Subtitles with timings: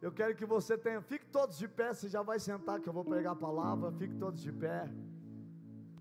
[0.00, 2.92] Eu quero que você tenha, fique todos de pé, você já vai sentar que eu
[2.92, 4.88] vou pregar a palavra, fique todos de pé.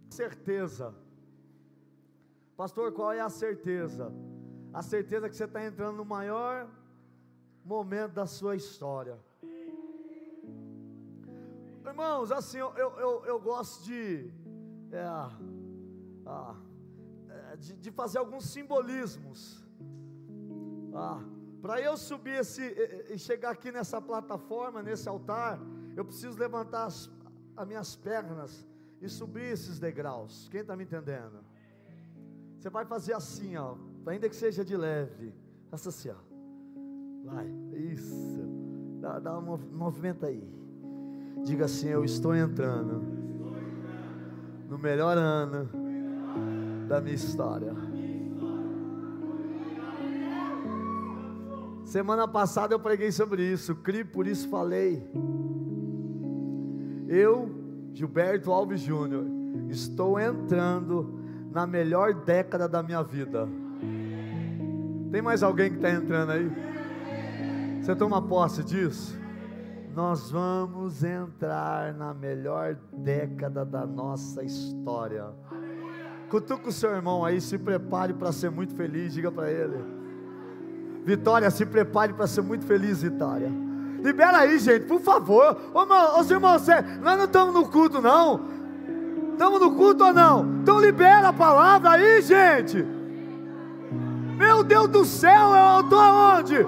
[0.09, 0.93] Certeza.
[2.55, 4.11] Pastor, qual é a certeza?
[4.73, 6.69] A certeza que você está entrando no maior
[7.63, 9.19] momento da sua história.
[11.85, 14.31] Irmãos, assim, eu, eu, eu gosto de,
[14.91, 15.03] é,
[16.25, 16.55] ah,
[17.57, 19.65] de, de, fazer alguns simbolismos.
[20.93, 21.23] Ah,
[21.61, 22.61] para eu subir esse,
[23.09, 25.59] e chegar aqui nessa plataforma, nesse altar,
[25.95, 27.09] eu preciso levantar as,
[27.55, 28.65] as minhas pernas
[29.01, 30.47] e subir esses degraus.
[30.51, 31.43] Quem está me entendendo?
[32.59, 35.33] Você vai fazer assim, ó, ainda que seja de leve.
[35.69, 36.27] Faça assim, ó.
[37.25, 38.47] Vai, isso.
[39.01, 40.43] Dá, dá um movimento aí.
[41.43, 43.01] Diga assim: Eu estou entrando
[44.67, 45.69] no melhor ano
[46.87, 47.86] da minha história.
[51.87, 55.09] Semana passada eu preguei sobre isso, crie, por isso falei.
[57.07, 57.49] Eu,
[57.93, 59.25] Gilberto Alves Júnior,
[59.69, 61.17] estou entrando
[61.49, 63.47] na melhor década da minha vida.
[65.13, 66.51] Tem mais alguém que está entrando aí?
[67.81, 69.17] Você toma posse disso?
[69.95, 75.29] Nós vamos entrar na melhor década da nossa história.
[76.29, 79.96] Cutuca o seu irmão aí, se prepare para ser muito feliz, diga para ele.
[81.07, 83.49] Vitória, se prepare para ser muito feliz, Vitória.
[84.03, 85.55] Libera aí, gente, por favor.
[85.73, 88.41] Ô, irmão, ô, irmão, você, nós não estamos no culto, não.
[89.31, 90.45] Estamos no culto ou não?
[90.61, 92.85] Então libera a palavra aí, gente.
[94.37, 96.67] Meu Deus do céu, eu estou aonde?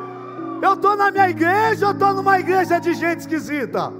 [0.62, 3.92] Eu estou na minha igreja ou estou numa igreja de gente esquisita?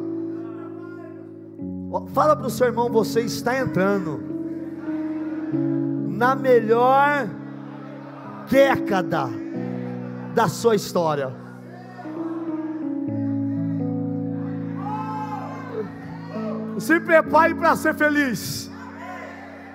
[2.14, 4.22] Fala para o seu irmão, você está entrando
[6.08, 7.28] na melhor
[8.50, 9.49] década
[10.40, 11.34] da sua história.
[16.78, 18.72] Se prepare para ser feliz.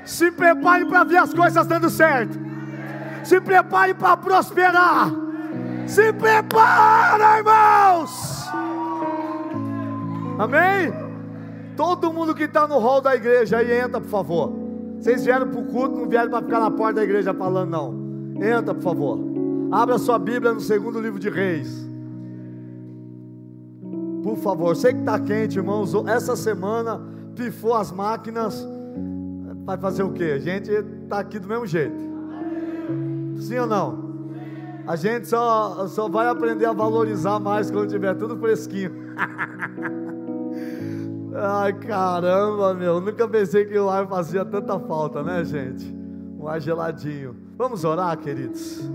[0.06, 2.38] Se prepare para ver as coisas dando certo.
[3.22, 5.11] Se prepare para prosperar.
[5.87, 8.49] Se prepara, irmãos.
[10.38, 10.94] Amém?
[11.77, 14.50] Todo mundo que está no hall da igreja aí entra, por favor.
[14.99, 18.43] Vocês vieram para o culto, não vieram para ficar na porta da igreja falando, não.
[18.43, 19.24] Entra, por favor.
[19.75, 21.85] Abra sua Bíblia no segundo livro de Reis.
[24.23, 25.93] Por favor, sei que está quente, irmãos.
[26.07, 27.03] Essa semana
[27.35, 28.65] pifou as máquinas.
[29.65, 30.31] Vai fazer o que?
[30.31, 31.99] A gente está aqui do mesmo jeito.
[33.37, 34.15] Sim ou não?
[34.87, 38.93] A gente só, só vai aprender a valorizar mais quando tiver tudo fresquinho.
[41.35, 43.01] Ai caramba, meu.
[43.01, 45.93] Nunca pensei que o ar fazia tanta falta, né, gente?
[46.39, 47.35] Um ar geladinho.
[47.59, 48.89] Vamos orar, queridos.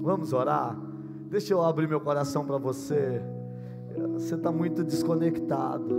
[0.00, 0.76] Vamos orar?
[1.28, 3.20] Deixa eu abrir meu coração para você.
[4.14, 5.94] Você está muito desconectado.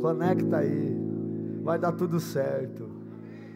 [0.00, 0.98] Conecta aí.
[1.62, 2.88] Vai dar tudo certo.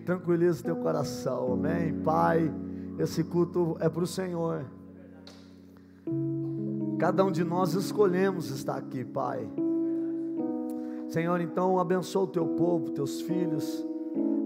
[0.06, 1.54] Tranquiliza o teu coração.
[1.54, 1.92] Amém.
[2.02, 2.52] Pai,
[2.98, 4.64] esse culto é para o Senhor.
[6.98, 9.48] Cada um de nós escolhemos estar aqui, Pai.
[11.08, 13.84] Senhor, então abençoa o teu povo, teus filhos,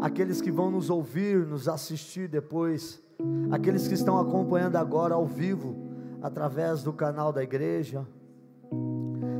[0.00, 3.05] aqueles que vão nos ouvir, nos assistir depois
[3.50, 5.76] aqueles que estão acompanhando agora ao vivo,
[6.22, 8.06] através do canal da igreja.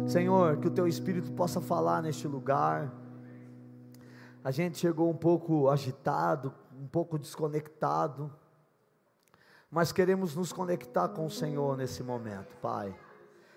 [0.07, 2.93] Senhor, que o teu Espírito possa falar neste lugar.
[4.45, 8.33] A gente chegou um pouco agitado, um pouco desconectado,
[9.71, 12.95] mas queremos nos conectar com o Senhor nesse momento, Pai.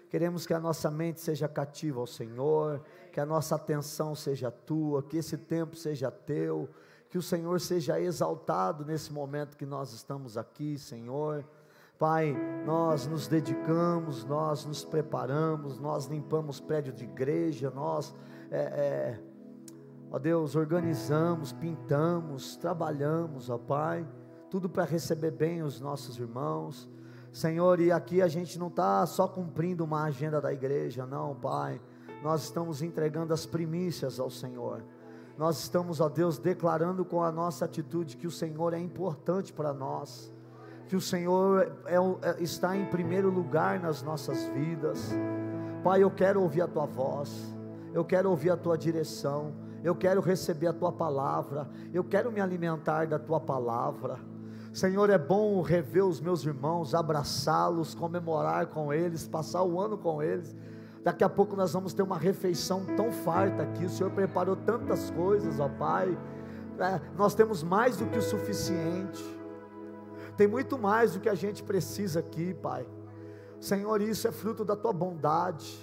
[0.09, 2.81] Queremos que a nossa mente seja cativa ao Senhor,
[3.13, 6.68] que a nossa atenção seja tua, que esse tempo seja teu
[7.09, 11.44] que o Senhor seja exaltado nesse momento que nós estamos aqui, Senhor.
[11.97, 18.16] Pai, nós nos dedicamos, nós nos preparamos, nós limpamos prédio de igreja, nós,
[18.52, 19.19] é, é,
[20.12, 24.08] ó Deus, organizamos, pintamos, trabalhamos, ó Pai,
[24.50, 26.88] tudo para receber bem os nossos irmãos.
[27.34, 31.81] Senhor, e aqui a gente não está só cumprindo uma agenda da igreja, não, Pai,
[32.24, 34.84] nós estamos entregando as primícias ao Senhor
[35.39, 39.74] nós estamos, ó Deus, declarando com a nossa atitude que o Senhor é importante para
[39.74, 40.30] nós,
[40.86, 45.13] que o Senhor é, é, está em primeiro lugar nas nossas vidas.
[45.81, 47.56] Pai, eu quero ouvir a tua voz,
[47.94, 52.41] eu quero ouvir a tua direção, eu quero receber a tua palavra, eu quero me
[52.41, 54.19] alimentar da tua palavra.
[54.74, 60.21] Senhor, é bom rever os meus irmãos, abraçá-los, comemorar com eles, passar o ano com
[60.21, 60.53] eles.
[61.04, 63.86] Daqui a pouco nós vamos ter uma refeição tão farta aqui.
[63.86, 66.18] O Senhor preparou tantas coisas, ó Pai.
[66.78, 69.24] É, nós temos mais do que o suficiente.
[70.38, 72.88] Tem muito mais do que a gente precisa aqui, Pai.
[73.60, 75.78] Senhor, isso é fruto da tua bondade.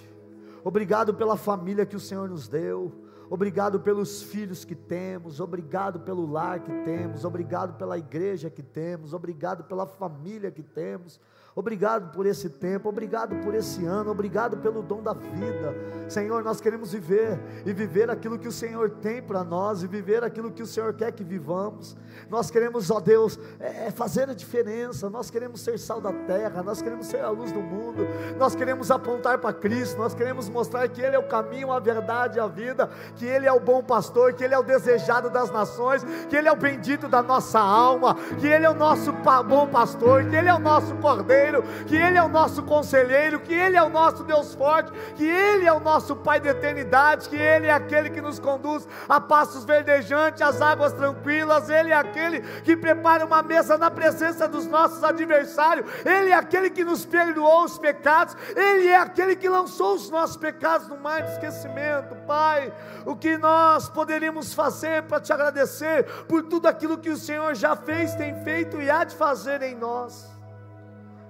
[0.63, 2.91] Obrigado pela família que o Senhor nos deu.
[3.29, 9.13] Obrigado pelos filhos que temos, obrigado pelo lar que temos, obrigado pela igreja que temos,
[9.13, 11.19] obrigado pela família que temos,
[11.57, 15.73] Obrigado por esse tempo, obrigado por esse ano, obrigado pelo dom da vida.
[16.07, 20.23] Senhor, nós queremos viver e viver aquilo que o Senhor tem para nós e viver
[20.23, 21.97] aquilo que o Senhor quer que vivamos.
[22.29, 25.09] Nós queremos, ó Deus, é, é, fazer a diferença.
[25.09, 28.07] Nós queremos ser sal da terra, nós queremos ser a luz do mundo.
[28.37, 32.37] Nós queremos apontar para Cristo, nós queremos mostrar que Ele é o caminho, a verdade
[32.37, 35.49] e a vida, que Ele é o bom pastor, que Ele é o desejado das
[35.49, 39.11] nações, que Ele é o bendito da nossa alma, que Ele é o nosso
[39.47, 41.46] bom pastor, que Ele é o nosso cordeiro
[41.87, 45.65] que Ele é o nosso conselheiro, que Ele é o nosso Deus forte, que Ele
[45.65, 49.65] é o nosso Pai da eternidade, que Ele é aquele que nos conduz a passos
[49.65, 55.03] verdejantes, às águas tranquilas, Ele é aquele que prepara uma mesa na presença dos nossos
[55.03, 60.09] adversários, Ele é aquele que nos perdoou os pecados, Ele é aquele que lançou os
[60.09, 62.73] nossos pecados no mar de esquecimento, Pai.
[63.05, 67.75] O que nós poderíamos fazer para te agradecer por tudo aquilo que o Senhor já
[67.75, 70.36] fez, tem feito e há de fazer em nós.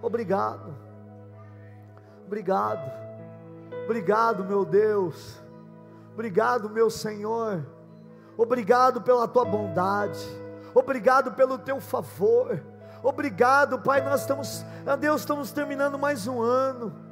[0.02, 0.76] Obrigado.
[2.26, 2.92] Obrigado.
[3.86, 5.42] Obrigado, meu Deus.
[6.14, 7.66] Obrigado, meu Senhor.
[8.38, 10.20] Obrigado pela tua bondade.
[10.74, 12.62] Obrigado pelo teu favor.
[13.02, 14.02] Obrigado, Pai.
[14.02, 14.66] Nós estamos,
[15.00, 17.07] Deus, estamos terminando mais um ano.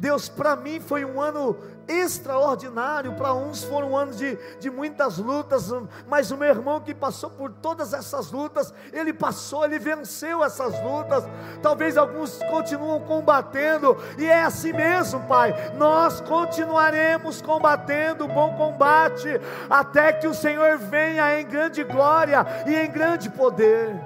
[0.00, 5.70] Deus, para mim foi um ano extraordinário, para uns foram anos de, de muitas lutas,
[6.08, 10.72] mas o meu irmão que passou por todas essas lutas, ele passou, ele venceu essas
[10.82, 11.24] lutas.
[11.62, 15.54] Talvez alguns continuam combatendo, e é assim mesmo, Pai.
[15.76, 19.28] Nós continuaremos combatendo o bom combate,
[19.68, 24.00] até que o Senhor venha em grande glória e em grande poder.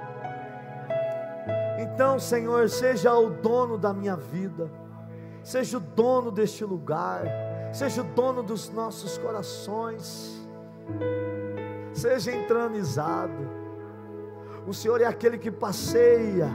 [1.79, 4.69] Então, Senhor, seja o dono da minha vida
[5.45, 7.23] seja o dono deste lugar,
[7.71, 10.43] seja o dono dos nossos corações,
[11.93, 13.47] seja entranizado.
[14.65, 16.49] O Senhor é aquele que passeia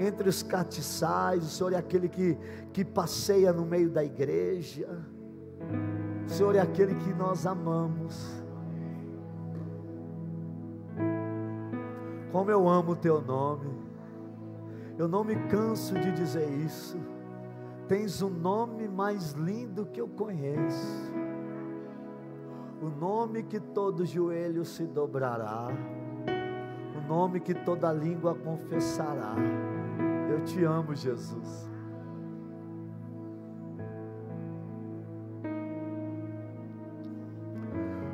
[0.00, 2.38] entre os catiçais, o Senhor é aquele que,
[2.72, 4.88] que passeia no meio da igreja,
[6.26, 8.42] o Senhor é aquele que nós amamos.
[12.32, 13.70] Como eu amo o teu nome,
[14.96, 16.98] eu não me canso de dizer isso.
[17.86, 21.12] Tens o nome mais lindo que eu conheço,
[22.80, 25.68] o nome que todo joelho se dobrará,
[26.96, 29.34] o nome que toda língua confessará.
[30.30, 31.70] Eu te amo, Jesus.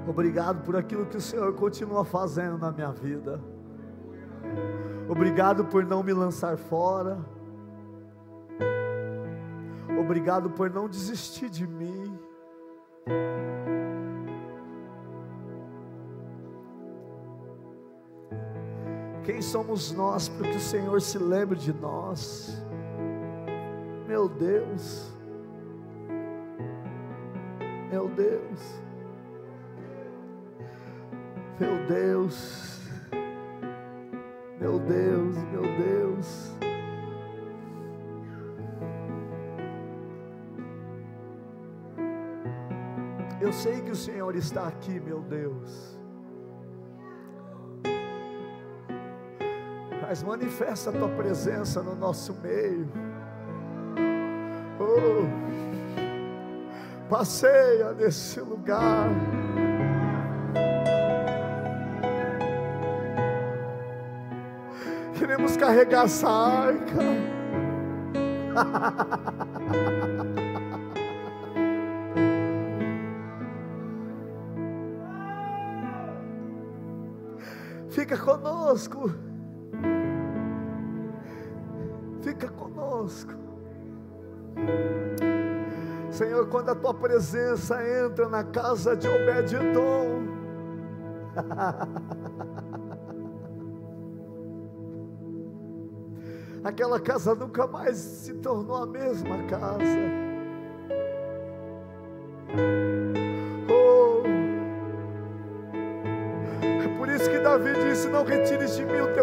[0.06, 3.40] Obrigado por aquilo que o Senhor continua fazendo na minha vida.
[5.08, 7.18] Obrigado por não me lançar fora.
[10.00, 12.18] Obrigado por não desistir de mim.
[19.22, 22.60] Quem somos nós para que o Senhor se lembre de nós?
[24.08, 25.12] Meu Deus,
[27.90, 28.80] meu Deus,
[31.60, 32.80] meu Deus,
[34.58, 36.59] meu Deus, meu Deus.
[43.40, 45.98] Eu sei que o Senhor está aqui, meu Deus.
[50.02, 52.86] Mas manifesta a tua presença no nosso meio.
[54.78, 55.24] Oh,
[57.08, 59.08] passeia nesse lugar.
[65.18, 67.00] Queremos carregar essa arca.
[78.10, 79.14] Fica conosco.
[82.22, 83.32] Fica conosco.
[86.10, 90.26] Senhor, quando a tua presença entra na casa de Obed-Edom,
[96.64, 100.19] aquela casa nunca mais se tornou a mesma casa.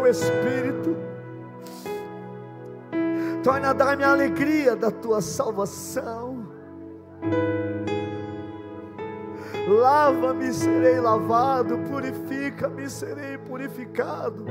[0.10, 0.96] Espírito,
[3.44, 6.48] torna a dar-me a alegria da tua salvação.
[9.68, 14.46] Lava-me, serei lavado, purifica-me, serei purificado.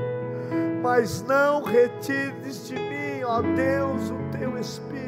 [0.83, 5.06] Mas não retires de mim, ó Deus, o teu espírito.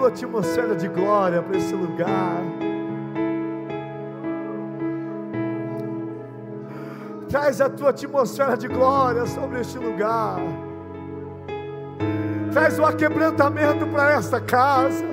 [0.00, 2.40] Tua atmosfera de glória para esse lugar.
[7.28, 10.40] Traz a tua atmosfera de glória sobre este lugar.
[12.50, 15.04] Traz o aquebrantamento para esta casa.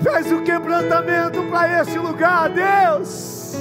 [0.00, 3.56] Traz o quebrantamento para este lugar, Deus.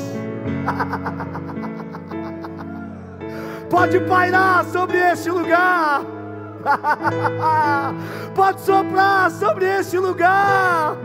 [3.70, 6.21] Pode pairar sobre este lugar.
[8.36, 10.98] Pode soprar sobre este lugar.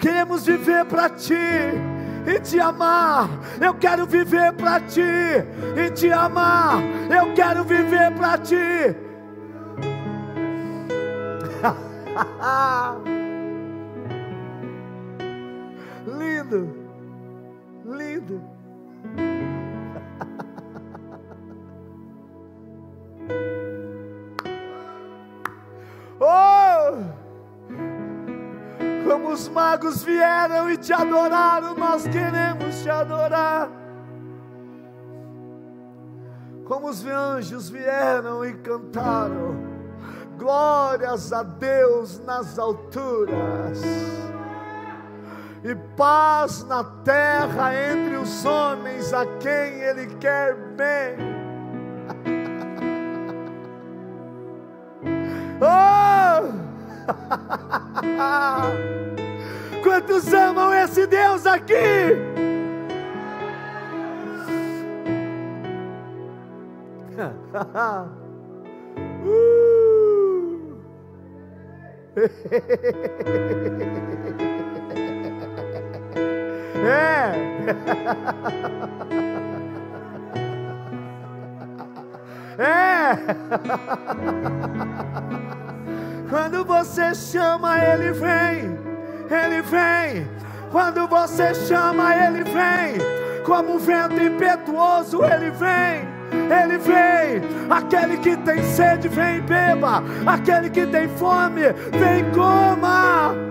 [0.00, 1.34] Queremos viver para ti
[2.26, 3.28] e te amar.
[3.60, 6.82] Eu quero viver para ti e te amar.
[7.10, 8.96] Eu quero viver para ti.
[16.18, 16.77] lindo.
[29.78, 33.70] Magos vieram e te adoraram, nós queremos te adorar.
[36.64, 39.56] Como os anjos vieram e cantaram,
[40.36, 43.80] glórias a Deus nas alturas,
[45.62, 51.28] e paz na terra entre os homens a quem Ele quer bem.
[55.60, 56.38] Oh!
[59.88, 61.72] Quantos amam esse Deus aqui?
[69.24, 69.38] uh!
[76.84, 77.32] é.
[82.62, 83.16] é.
[86.28, 88.87] Quando você chama, Ele vem,
[89.30, 90.28] Ele vem.
[90.70, 93.42] Quando você chama, Ele vem.
[93.44, 96.18] Como um vento impetuoso, Ele vem.
[96.30, 103.47] Ele vem, aquele que tem sede, vem beba, aquele que tem fome, vem coma.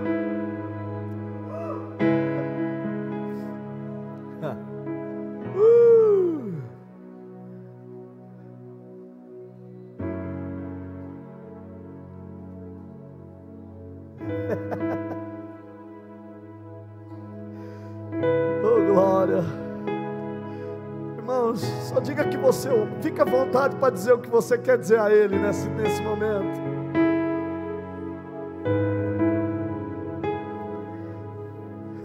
[23.00, 26.68] Fica à vontade para dizer o que você quer dizer a Ele nesse, nesse momento.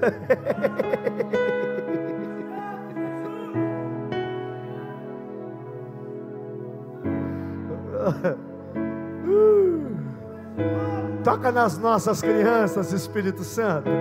[11.24, 13.90] Toca nas nossas crianças, Espírito Santo.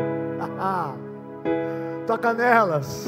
[2.07, 3.07] Toca nelas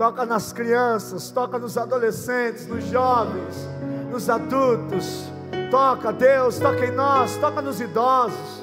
[0.00, 3.68] toca nas crianças, toca nos adolescentes, nos jovens,
[4.10, 5.26] nos adultos.
[5.70, 8.62] Toca, Deus, toca em nós, toca nos idosos.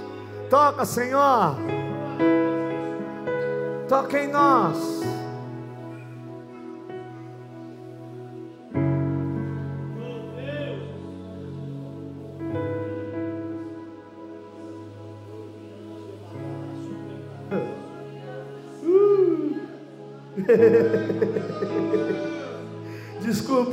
[0.49, 1.55] Toca, Senhor.
[3.87, 4.96] Toca em nós.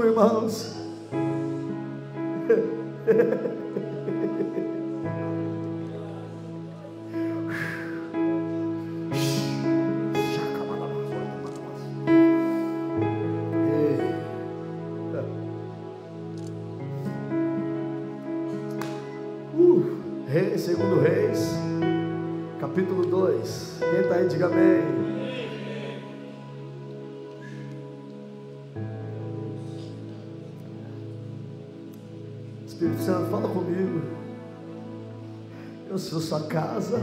[0.02, 0.63] Irmãos.
[36.34, 37.00] Sua casa.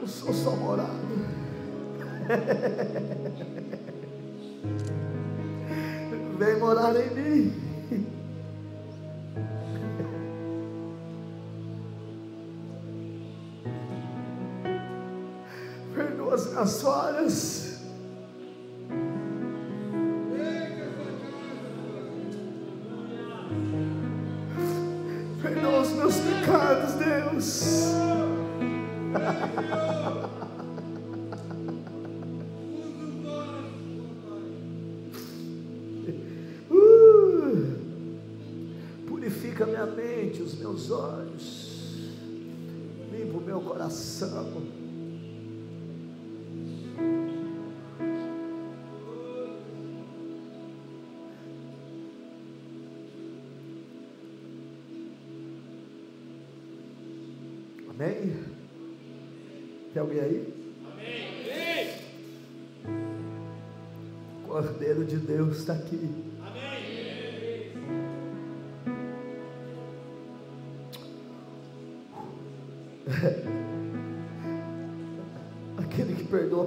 [0.00, 0.90] Eu sou sua morada.
[6.38, 7.52] Vem morar em mim.
[15.94, 17.53] Perdoa as minhas falhas.
[43.84, 44.62] Coração.
[57.90, 58.44] Amém?
[59.92, 60.54] Tem alguém aí?
[60.90, 61.94] Amém.
[64.44, 66.33] O Cordeiro de Deus está aqui.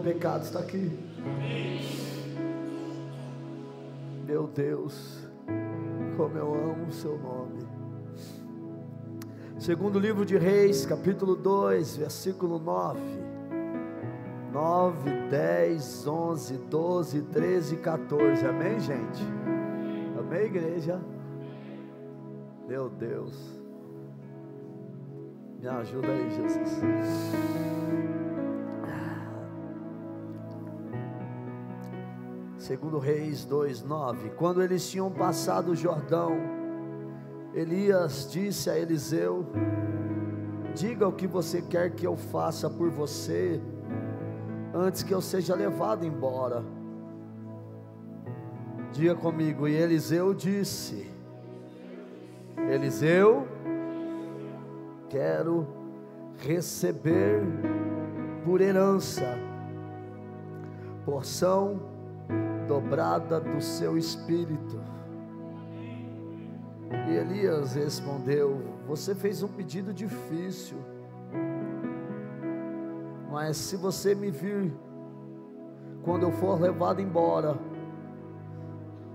[0.08, 0.90] Pecados está aqui.
[4.26, 5.28] Meu Deus,
[6.16, 7.68] como eu amo o seu nome.
[9.60, 13.02] Segundo livro de Reis, capítulo 2, versículo 9.
[14.54, 18.46] 9, 10, 11, 12, 13 e 14.
[18.46, 19.24] Amém, gente?
[20.18, 21.02] Amém, igreja?
[22.66, 23.36] Meu Deus.
[25.60, 28.07] Me ajuda aí, Jesus.
[32.68, 36.38] Segundo Reis 2:9, quando eles tinham passado o Jordão,
[37.54, 39.46] Elias disse a Eliseu:
[40.76, 43.62] Diga o que você quer que eu faça por você,
[44.74, 46.62] antes que eu seja levado embora.
[48.92, 51.10] Diga comigo, e Eliseu disse:
[52.70, 53.48] Eliseu
[55.08, 55.66] quero
[56.36, 57.44] receber
[58.44, 59.40] por herança
[61.06, 61.96] porção
[62.68, 64.80] dobrada do seu espírito.
[67.08, 70.78] E Elias respondeu: Você fez um pedido difícil,
[73.32, 74.74] mas se você me vir
[76.04, 77.58] quando eu for levado embora,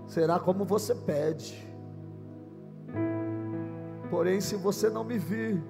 [0.05, 1.67] será como você pede.
[4.09, 5.63] Porém, se você não me vir,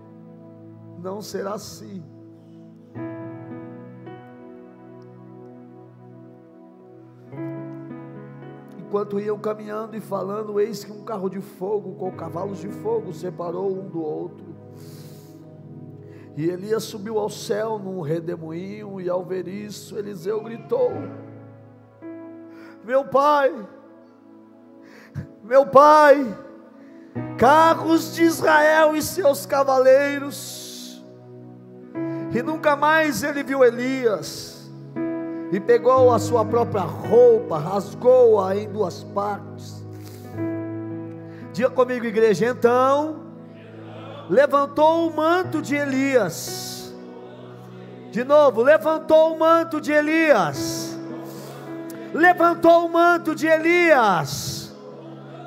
[1.02, 2.04] não será assim.
[8.94, 13.12] Enquanto iam caminhando e falando, eis que um carro de fogo com cavalos de fogo
[13.12, 14.56] separou um do outro.
[16.38, 20.92] E Elias subiu ao céu num redemoinho, e ao ver isso, Eliseu gritou:
[22.86, 23.68] Meu pai,
[25.42, 26.38] meu pai,
[27.40, 31.04] carros de Israel e seus cavaleiros,
[32.32, 34.53] e nunca mais ele viu Elias.
[35.54, 39.86] E pegou a sua própria roupa, rasgou-a em duas partes.
[41.54, 42.48] Diga comigo, igreja.
[42.48, 43.22] Então,
[44.28, 46.92] levantou o manto de Elias.
[48.10, 50.98] De novo, levantou o manto de Elias.
[52.12, 54.76] Levantou o manto de Elias,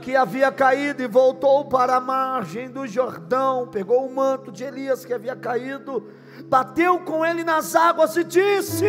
[0.03, 3.67] que havia caído e voltou para a margem do Jordão.
[3.67, 6.09] Pegou o manto de Elias que havia caído
[6.45, 8.87] bateu com ele nas águas e disse: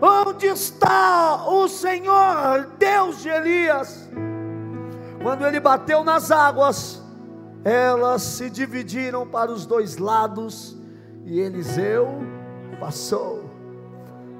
[0.00, 4.08] Onde está o Senhor, Deus de Elias?
[5.22, 7.02] Quando ele bateu nas águas,
[7.62, 10.76] elas se dividiram para os dois lados
[11.26, 12.08] e Eliseu
[12.78, 13.50] passou.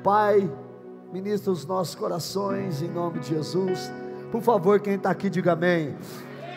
[0.02, 0.50] Pai,
[1.12, 3.92] ministra os nossos corações em nome de Jesus.
[4.32, 5.94] Por favor, quem está aqui, diga amém.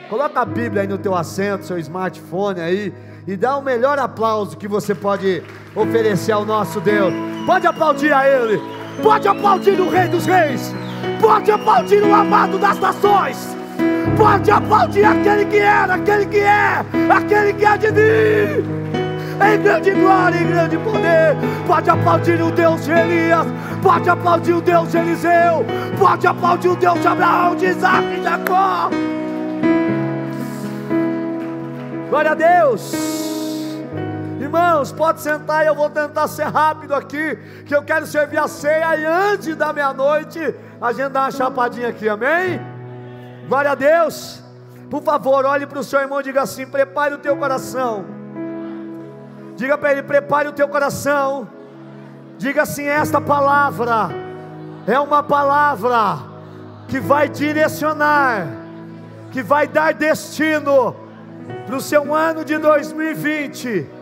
[0.10, 2.94] Coloca a Bíblia aí no teu assento, seu smartphone aí
[3.28, 5.44] e dá o melhor aplauso que você pode
[5.76, 7.14] oferecer ao nosso Deus.
[7.46, 8.62] Pode aplaudir a Ele,
[9.02, 10.74] pode aplaudir o Rei dos Reis,
[11.20, 13.56] pode aplaudir o amado das nações,
[14.18, 18.84] pode aplaudir aquele que era, aquele que é, aquele que há de vir.
[19.42, 23.48] Em grande glória, em grande poder, pode aplaudir o Deus de Elias,
[23.82, 25.66] pode aplaudir o Deus de Eliseu,
[25.98, 28.90] pode aplaudir o Deus de Abraão, de Isaac e Jacó.
[32.10, 33.33] Glória a Deus.
[34.54, 37.36] Irmãos, pode sentar e eu vou tentar ser rápido aqui,
[37.66, 41.88] que eu quero servir a ceia e antes da meia-noite a gente dá uma chapadinha
[41.88, 42.62] aqui, amém?
[43.48, 44.44] Glória a Deus.
[44.92, 48.06] Por favor, olhe para o seu irmão e diga assim: prepare o teu coração.
[49.56, 51.50] Diga para ele: prepare o teu coração.
[52.38, 54.12] Diga assim: esta palavra
[54.86, 56.20] é uma palavra
[56.88, 58.46] que vai direcionar,
[59.32, 60.96] que vai dar destino
[61.66, 63.93] para o seu ano de 2020.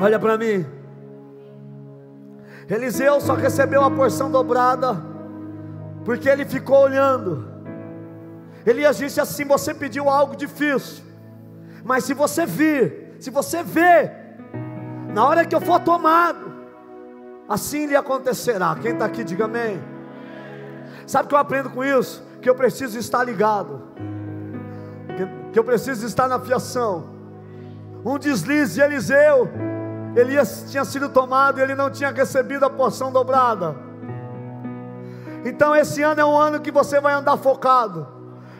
[0.00, 0.64] Olha para mim.
[2.68, 4.96] Eliseu só recebeu a porção dobrada,
[6.04, 7.46] porque ele ficou olhando.
[8.64, 11.04] Elias disse assim: Você pediu algo difícil,
[11.84, 14.10] mas se você vir, se você ver,
[15.12, 16.50] na hora que eu for tomado,
[17.48, 18.76] assim lhe acontecerá.
[18.80, 19.82] Quem está aqui, diga amém.
[21.06, 22.24] Sabe o que eu aprendo com isso?
[22.40, 23.82] Que eu preciso estar ligado.
[25.52, 27.10] que eu preciso estar na fiação.
[28.04, 29.50] Um deslize de Eliseu,
[30.16, 33.74] Elias tinha sido tomado e ele não tinha recebido a porção dobrada.
[35.44, 38.06] Então esse ano é um ano que você vai andar focado.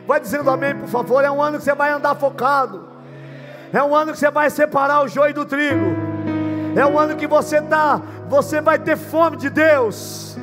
[0.07, 1.23] Vai dizendo amém, por favor.
[1.23, 2.87] É um ano que você vai andar focado.
[3.73, 5.95] É um ano que você vai separar o joio do trigo.
[6.75, 10.37] É um ano que você tá, você vai ter fome de Deus.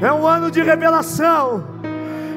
[0.00, 1.64] É um ano de revelação.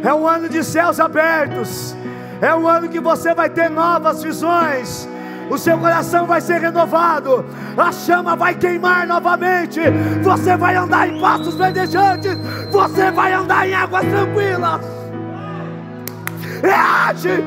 [0.04, 1.96] É um ano de céus abertos.
[2.42, 5.08] É um ano que você vai ter novas visões.
[5.50, 7.46] O seu coração vai ser renovado,
[7.78, 9.80] a chama vai queimar novamente.
[10.22, 12.38] Você vai andar em pastos verdejantes,
[12.72, 14.82] você vai andar em águas tranquilas.
[16.62, 17.44] Reage!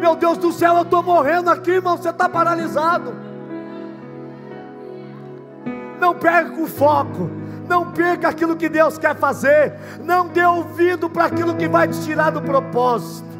[0.00, 1.96] Meu Deus do céu, eu estou morrendo aqui, irmão.
[1.96, 3.14] Você está paralisado.
[5.98, 7.30] Não perca o foco.
[7.68, 9.74] Não perca aquilo que Deus quer fazer.
[10.04, 13.35] Não dê ouvido para aquilo que vai te tirar do propósito.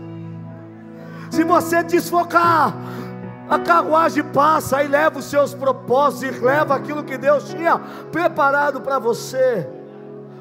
[1.37, 2.75] Se você desfocar,
[3.47, 7.79] a carruagem passa e leva os seus propósitos e leva aquilo que Deus tinha
[8.11, 9.69] preparado para você.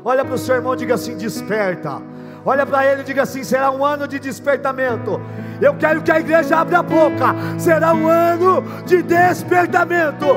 [0.06, 2.02] Olha para o seu irmão e diga assim: desperta.
[2.46, 5.20] Olha para ele e diga assim: será um ano de despertamento.
[5.60, 7.36] Eu quero que a igreja abra a boca.
[7.58, 10.28] Será um ano de despertamento.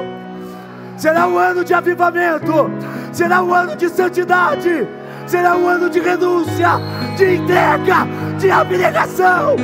[0.97, 2.69] Será um ano de avivamento.
[3.13, 4.89] Será um ano de santidade.
[5.25, 6.71] Será um ano de renúncia,
[7.17, 8.09] de entrega,
[8.41, 9.55] de abnegação,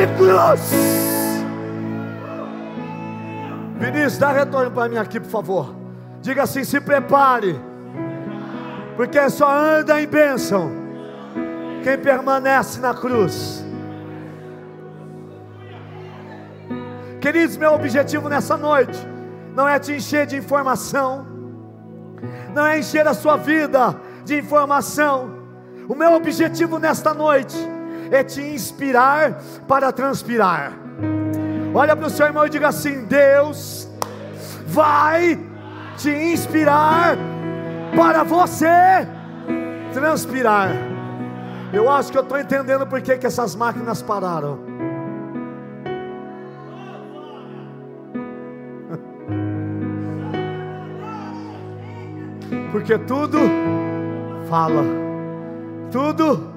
[0.00, 0.72] cruz.
[3.78, 5.74] Vinícius, dá retorno para mim aqui, por favor.
[6.20, 7.60] Diga assim: se prepare,
[8.96, 10.70] porque só anda em bênção
[11.82, 13.64] quem permanece na cruz.
[17.20, 18.98] Queridos, meu objetivo nessa noite
[19.54, 21.26] não é te encher de informação,
[22.54, 25.32] não é encher a sua vida de informação.
[25.88, 27.56] O meu objetivo nesta noite
[28.10, 30.72] é te inspirar para transpirar.
[31.74, 33.88] Olha para o seu irmão e diga assim: Deus
[34.66, 35.38] vai
[35.96, 37.16] te inspirar
[37.96, 39.08] para você
[39.92, 40.70] transpirar.
[41.72, 44.60] Eu acho que eu estou entendendo por que, essas máquinas pararam.
[52.70, 53.38] Porque tudo
[54.48, 54.84] fala,
[55.90, 56.53] tudo,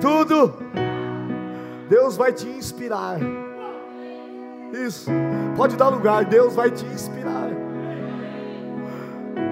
[0.00, 0.54] tudo,
[1.88, 3.18] Deus vai te inspirar.
[4.72, 5.10] Isso,
[5.56, 7.50] pode dar lugar, Deus vai te inspirar.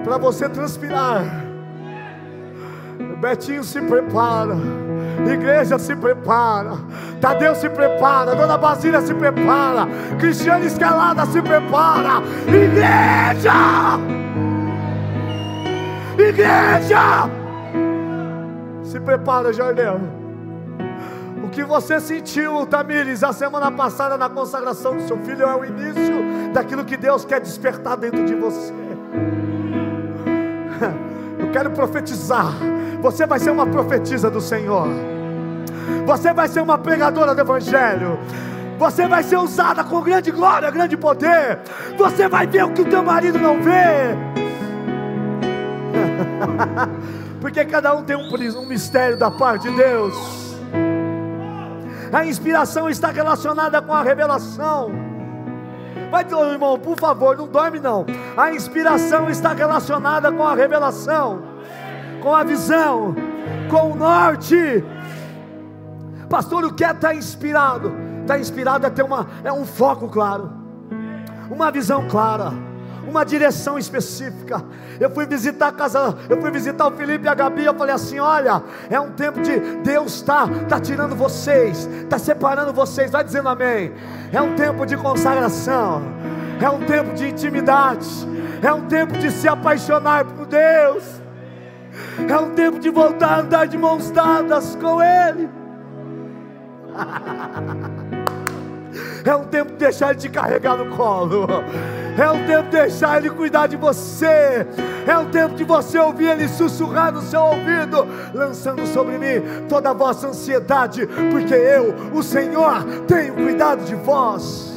[0.03, 1.45] Para você transpirar
[3.15, 4.55] Betinho se prepara.
[5.31, 6.73] Igreja se prepara.
[7.19, 8.35] Tadeu se prepara.
[8.35, 9.87] Dona Basília se prepara.
[10.19, 12.21] Cristiano Escalada se prepara.
[12.47, 13.99] Igreja!
[16.17, 17.29] Igreja!
[18.83, 20.24] Se prepara, Jardel.
[21.55, 26.51] Que você sentiu, Tamires, a semana passada na consagração do seu filho é o início
[26.53, 28.73] daquilo que Deus quer despertar dentro de você.
[31.39, 32.53] Eu quero profetizar
[33.05, 34.87] você vai ser uma profetisa do Senhor.
[36.07, 38.17] Você vai ser uma pregadora do Evangelho.
[38.79, 41.59] Você vai ser usada com grande glória, grande poder.
[41.97, 44.17] Você vai ver o que o teu marido não vê.
[47.39, 48.27] Porque cada um tem um,
[48.59, 50.44] um mistério da parte de Deus.
[52.11, 54.91] A inspiração está relacionada com a revelação.
[56.11, 58.05] Vai, irmão, por favor, não dorme não.
[58.37, 61.55] A inspiração está relacionada com a revelação
[62.25, 63.13] com a visão,
[63.69, 64.83] com o norte.
[66.27, 67.89] Pastor, o que é estar tá inspirado?
[68.21, 70.51] Estar tá inspirado é ter uma, é um foco claro,
[71.51, 72.51] uma visão clara,
[73.07, 74.63] uma direção específica.
[74.99, 77.93] Eu fui visitar a casa, eu fui visitar o Felipe e a Gabi, eu falei
[77.93, 83.23] assim: olha, é um tempo de Deus está tá tirando vocês, está separando vocês, vai
[83.23, 83.93] dizendo amém.
[84.31, 86.01] É um tempo de consagração,
[86.61, 88.07] é um tempo de intimidade,
[88.61, 91.03] é um tempo de se apaixonar por Deus.
[92.29, 95.49] É um tempo de voltar a andar de mãos dadas com Ele.
[99.25, 101.47] É um tempo de deixar Ele te carregar no colo.
[102.17, 104.65] É um tempo de deixar Ele cuidar de você.
[105.07, 109.89] É um tempo de você ouvir Ele sussurrar no seu ouvido, lançando sobre mim toda
[109.89, 114.73] a vossa ansiedade, porque eu, o Senhor, tenho cuidado de vós.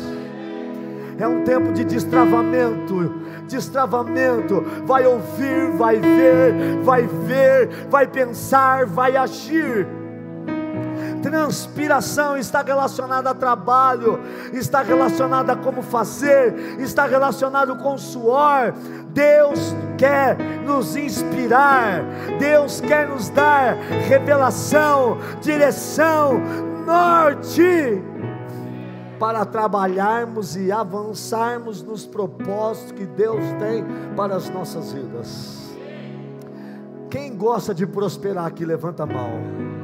[1.19, 9.17] É um tempo de destravamento destravamento, vai ouvir, vai ver, vai ver, vai pensar, vai
[9.17, 9.87] agir.
[11.23, 14.21] Transpiração está relacionada a trabalho,
[14.53, 18.73] está relacionada a como fazer, está relacionado com suor.
[19.09, 22.03] Deus quer nos inspirar,
[22.39, 23.75] Deus quer nos dar
[24.09, 26.41] revelação, direção,
[26.87, 28.03] norte
[29.19, 35.59] para trabalharmos e avançarmos nos propósitos que Deus tem para as nossas vidas.
[37.11, 39.78] Quem gosta de prosperar aqui, levanta a mão.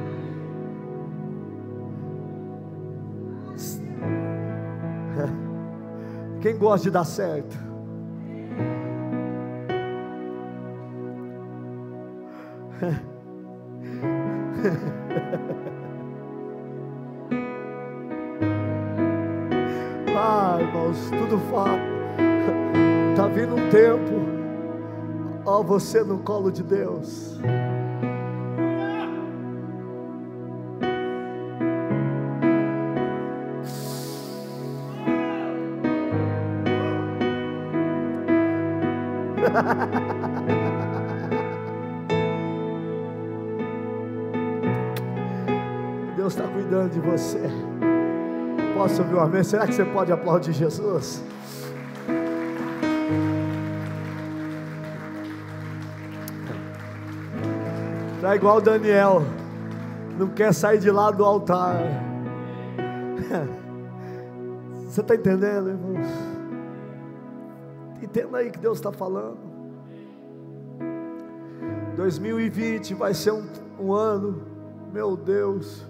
[6.45, 7.57] Quem gosta de dar certo?
[20.17, 21.81] Ah, irmãos, tudo fato.
[23.11, 24.13] Está vindo um tempo.
[25.45, 27.37] Ó, você no colo de Deus.
[46.15, 47.41] Deus está cuidando de você.
[48.73, 49.43] Posso ouvir um amém?
[49.43, 51.23] Será que você pode aplaudir Jesus?
[58.15, 59.21] Está igual Daniel,
[60.17, 61.75] não quer sair de lá do altar.
[64.87, 66.07] Você está entendendo, irmãos?
[68.01, 69.44] Entenda aí que Deus está falando.
[71.95, 73.47] 2020 vai ser um,
[73.79, 74.43] um ano,
[74.91, 75.85] meu Deus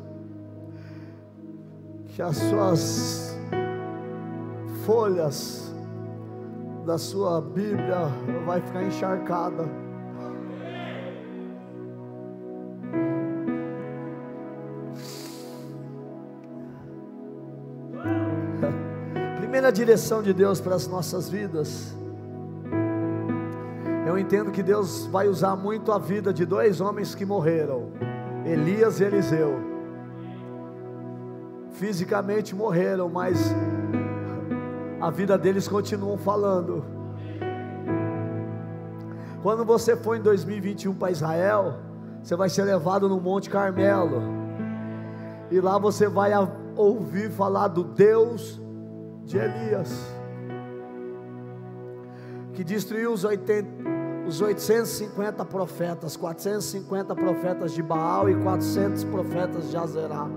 [2.15, 3.35] que as suas
[4.85, 5.73] folhas
[6.85, 8.07] da sua Bíblia
[8.45, 9.65] vai ficar encharcada.
[19.35, 21.93] Primeira direção de Deus para as nossas vidas.
[24.15, 27.91] Eu entendo que Deus vai usar muito a vida de dois homens que morreram,
[28.45, 29.59] Elias e Eliseu
[31.71, 33.53] fisicamente morreram, mas
[35.01, 36.85] a vida deles continuam falando.
[39.43, 41.73] Quando você for em 2021 para Israel,
[42.23, 44.21] você vai ser levado no Monte Carmelo,
[45.51, 46.31] e lá você vai
[46.77, 48.61] ouvir falar do Deus
[49.25, 50.09] de Elias,
[52.53, 59.77] que destruiu os 80, os 850 profetas, 450 profetas de Baal e 400 profetas de
[59.77, 60.27] Azerá.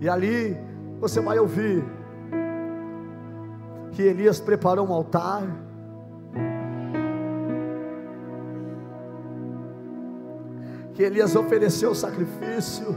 [0.00, 0.56] E ali
[0.98, 1.84] você vai ouvir
[3.92, 5.42] que Elias preparou um altar.
[10.94, 12.96] Que Elias ofereceu sacrifício.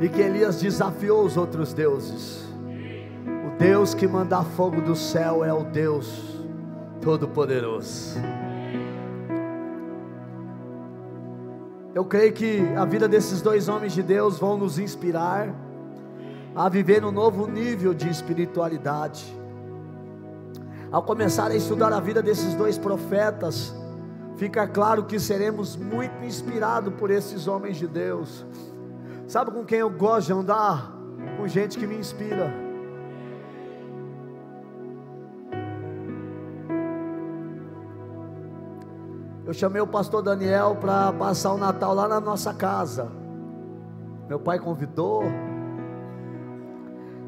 [0.00, 2.49] E que Elias desafiou os outros deuses.
[3.60, 6.40] Deus que manda fogo do céu é o Deus
[7.02, 8.18] Todo-Poderoso.
[11.94, 15.54] Eu creio que a vida desses dois homens de Deus vão nos inspirar
[16.56, 19.26] a viver um novo nível de espiritualidade.
[20.90, 23.74] Ao começar a estudar a vida desses dois profetas,
[24.36, 28.42] fica claro que seremos muito inspirados por esses homens de Deus.
[29.26, 30.96] Sabe com quem eu gosto de andar?
[31.36, 32.69] Com gente que me inspira.
[39.50, 43.10] Eu chamei o pastor Daniel para passar o Natal lá na nossa casa.
[44.28, 45.24] Meu pai convidou.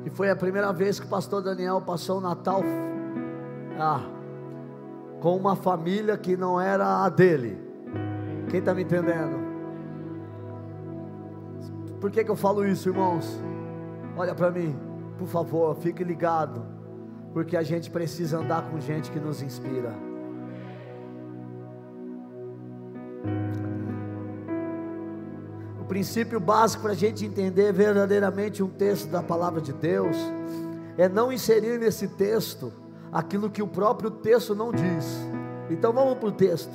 [0.04, 2.62] E foi a primeira vez que o pastor Daniel passou o Natal
[3.76, 4.02] ah,
[5.18, 7.58] com uma família que não era a dele.
[8.48, 9.36] Quem está me entendendo?
[12.00, 13.36] Por que, que eu falo isso, irmãos?
[14.16, 14.78] Olha para mim,
[15.18, 16.64] por favor, fique ligado,
[17.32, 20.11] porque a gente precisa andar com gente que nos inspira.
[25.92, 30.16] Princípio básico para a gente entender verdadeiramente um texto da palavra de Deus
[30.96, 32.72] é não inserir nesse texto
[33.12, 35.04] aquilo que o próprio texto não diz.
[35.68, 36.72] Então vamos para o texto.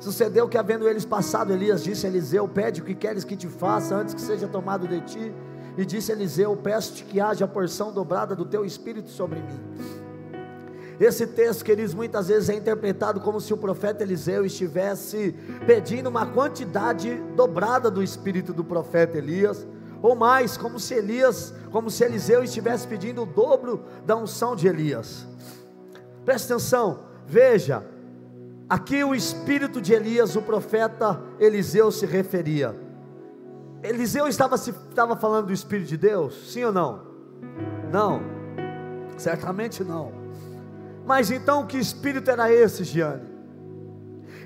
[0.00, 3.46] Sucedeu que, havendo eles passado, Elias disse a Eliseu: Pede o que queres que te
[3.46, 5.32] faça antes que seja tomado de ti.
[5.78, 9.60] E disse Eliseu: Peço-te que haja a porção dobrada do teu espírito sobre mim.
[11.00, 15.34] Esse texto, queridos, muitas vezes é interpretado como se o profeta Eliseu estivesse
[15.66, 19.66] pedindo uma quantidade dobrada do espírito do profeta Elias,
[20.02, 24.68] ou mais, como se Elias, como se Eliseu estivesse pedindo o dobro da unção de
[24.68, 25.26] Elias.
[26.22, 27.82] Preste atenção, veja,
[28.68, 32.78] aqui o espírito de Elias, o profeta Eliseu se referia.
[33.82, 36.52] Eliseu estava, se, estava falando do Espírito de Deus?
[36.52, 37.06] Sim ou não?
[37.90, 38.20] Não,
[39.16, 40.19] certamente não.
[41.06, 43.28] Mas então que espírito era esse, Giane?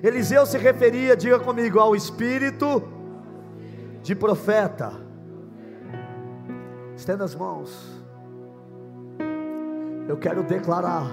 [0.03, 2.83] Eliseu se referia, diga comigo, ao espírito
[4.03, 4.93] de profeta.
[6.95, 8.03] Estenda as mãos.
[10.07, 11.07] Eu quero declarar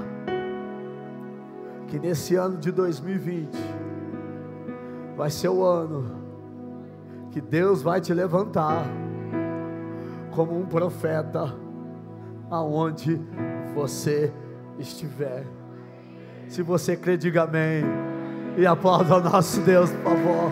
[1.88, 3.58] que nesse ano de 2020
[5.15, 6.19] vai ser o ano
[7.32, 8.86] que Deus vai te levantar
[10.32, 11.54] como um profeta
[12.49, 13.21] aonde
[13.73, 14.34] você
[14.82, 15.46] estiver.
[16.48, 17.84] Se você crê, diga amém.
[18.58, 20.52] E aplauda o nosso Deus, por favor.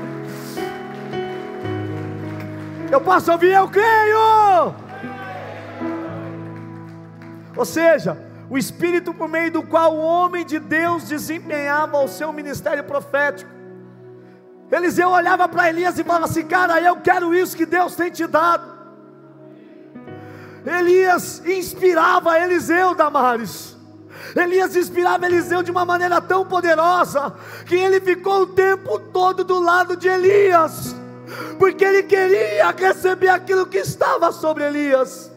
[2.92, 4.74] Eu posso ouvir, eu creio.
[7.56, 8.18] Ou seja,
[8.50, 13.52] o Espírito por meio do qual o homem de Deus desempenhava o seu ministério profético.
[14.72, 18.26] Eliseu olhava para Elias e falava assim: Cara, eu quero isso que Deus tem te
[18.26, 18.80] dado.
[20.66, 23.79] Elias inspirava Eliseu, Damares.
[24.36, 27.34] Elias inspirava Eliseu de uma maneira tão poderosa
[27.66, 30.96] que ele ficou o tempo todo do lado de Elias,
[31.58, 35.32] porque ele queria receber aquilo que estava sobre Elias.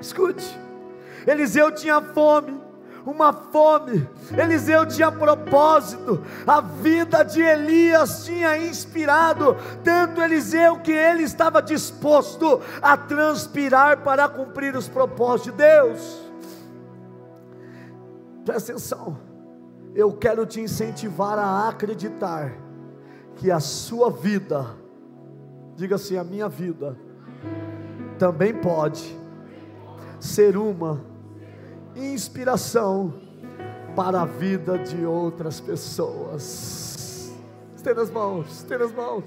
[0.00, 0.58] Escute,
[1.26, 2.60] Eliseu tinha fome,
[3.06, 4.08] uma fome.
[4.36, 6.22] Eliseu tinha propósito.
[6.46, 14.28] A vida de Elias tinha inspirado tanto Eliseu que ele estava disposto a transpirar para
[14.28, 16.25] cumprir os propósitos de Deus.
[18.46, 19.18] Presta atenção.
[19.92, 22.56] Eu quero te incentivar a acreditar
[23.34, 24.64] que a sua vida,
[25.74, 26.96] diga assim, a minha vida,
[28.20, 29.18] também pode
[30.20, 31.04] ser uma
[31.96, 33.14] inspiração
[33.96, 37.34] para a vida de outras pessoas.
[37.74, 39.24] Estenda as mãos, estenda as mãos.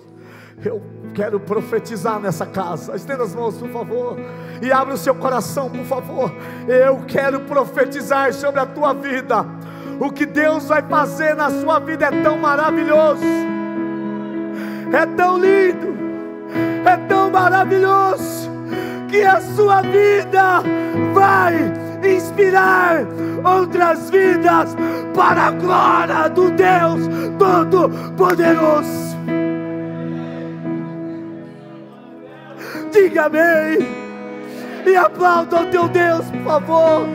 [0.64, 0.82] Eu
[1.14, 2.96] quero profetizar nessa casa.
[2.96, 4.18] Estenda as mãos, por favor.
[4.62, 6.32] E abre o seu coração, por favor.
[6.68, 9.46] Eu quero profetizar sobre a tua vida.
[10.00, 13.24] O que Deus vai fazer na sua vida é tão maravilhoso.
[14.92, 15.98] É tão lindo.
[16.86, 18.50] É tão maravilhoso.
[19.08, 20.62] Que a sua vida
[21.14, 21.56] vai
[22.04, 23.06] inspirar
[23.44, 24.76] outras vidas
[25.14, 27.02] para a glória do Deus
[27.38, 29.09] Todo-Poderoso.
[32.92, 33.88] Diga amém
[34.86, 37.08] e aplauda o teu Deus, por favor.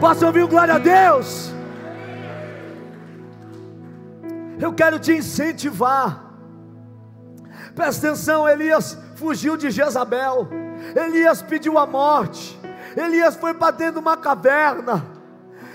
[0.00, 1.52] Posso ouvir glória a Deus?
[4.60, 6.24] Eu quero te incentivar.
[7.74, 10.48] Presta atenção, Elias fugiu de Jezabel.
[10.94, 12.58] Elias pediu a morte,
[12.96, 15.04] Elias foi para dentro de uma caverna.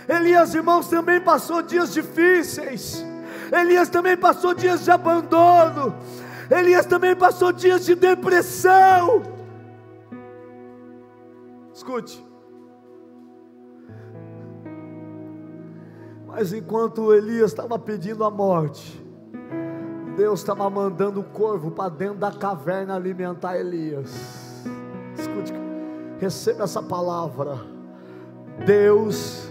[0.08, 3.06] Elias, irmãos, também passou dias difíceis.
[3.52, 5.96] Elias também passou dias de abandono.
[6.52, 9.24] Elias também passou dias de depressão.
[11.74, 12.26] Escute.
[16.28, 19.02] Mas enquanto Elias estava pedindo a morte,
[20.18, 24.66] Deus estava mandando o corvo para dentro da caverna alimentar Elias.
[25.18, 25.54] Escute,
[26.20, 27.60] receba essa palavra.
[28.66, 29.50] Deus,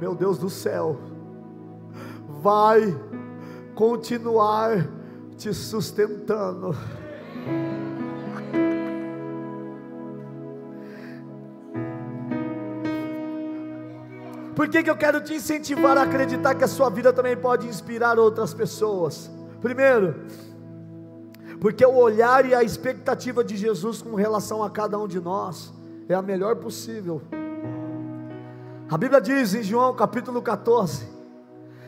[0.00, 0.98] meu Deus do céu,
[2.42, 2.94] vai
[3.74, 5.03] continuar
[5.36, 6.74] te sustentando.
[14.54, 17.66] Por que, que eu quero te incentivar a acreditar que a sua vida também pode
[17.66, 19.30] inspirar outras pessoas?
[19.60, 20.14] Primeiro,
[21.60, 25.72] porque o olhar e a expectativa de Jesus com relação a cada um de nós
[26.08, 27.20] é a melhor possível.
[28.88, 31.08] A Bíblia diz em João capítulo 14,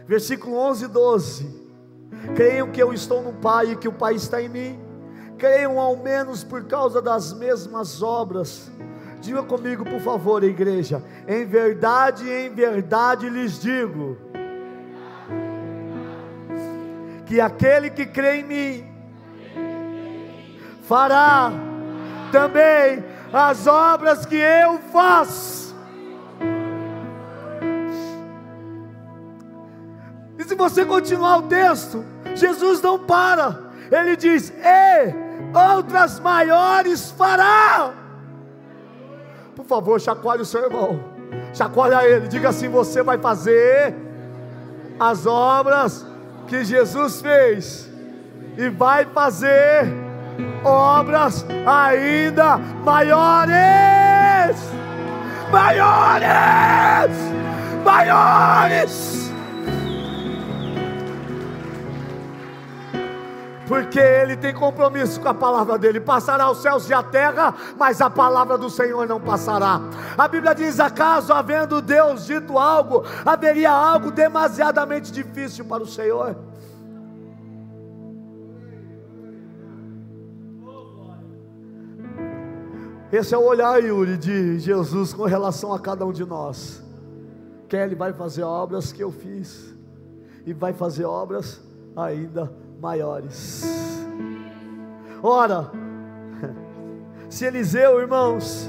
[0.06, 1.65] versículo 11 e 12:
[2.34, 4.80] Creiam que eu estou no Pai e que o Pai está em mim,
[5.38, 8.70] creiam ao menos por causa das mesmas obras.
[9.20, 11.02] Diga comigo, por favor, igreja.
[11.26, 14.16] Em verdade, em verdade lhes digo:
[17.26, 18.84] que aquele que crê em mim,
[20.82, 21.50] fará
[22.30, 25.74] também as obras que eu faço.
[30.38, 32.04] E se você continuar o texto,
[32.36, 33.58] Jesus não para,
[33.90, 35.14] ele diz: E
[35.56, 37.92] outras maiores fará.
[39.54, 41.02] Por favor, chacoalhe o seu irmão,
[41.54, 43.94] chacoalha ele, diga assim: Você vai fazer
[45.00, 46.06] as obras
[46.46, 47.90] que Jesus fez,
[48.58, 49.86] e vai fazer
[50.62, 54.56] obras ainda maiores,
[55.50, 57.16] maiores,
[57.82, 59.25] maiores.
[63.66, 66.00] Porque ele tem compromisso com a palavra dele.
[66.00, 69.80] Passará os céus e a terra, mas a palavra do Senhor não passará.
[70.16, 76.36] A Bíblia diz: acaso havendo Deus dito algo, haveria algo demasiadamente difícil para o Senhor?
[83.12, 86.82] Esse é o olhar, Yuri, de Jesus com relação a cada um de nós.
[87.68, 89.74] Que Ele vai fazer obras que eu fiz,
[90.44, 91.60] e vai fazer obras
[91.96, 93.64] ainda maiores.
[95.22, 95.70] Ora,
[97.28, 98.68] se Eliseu, irmãos,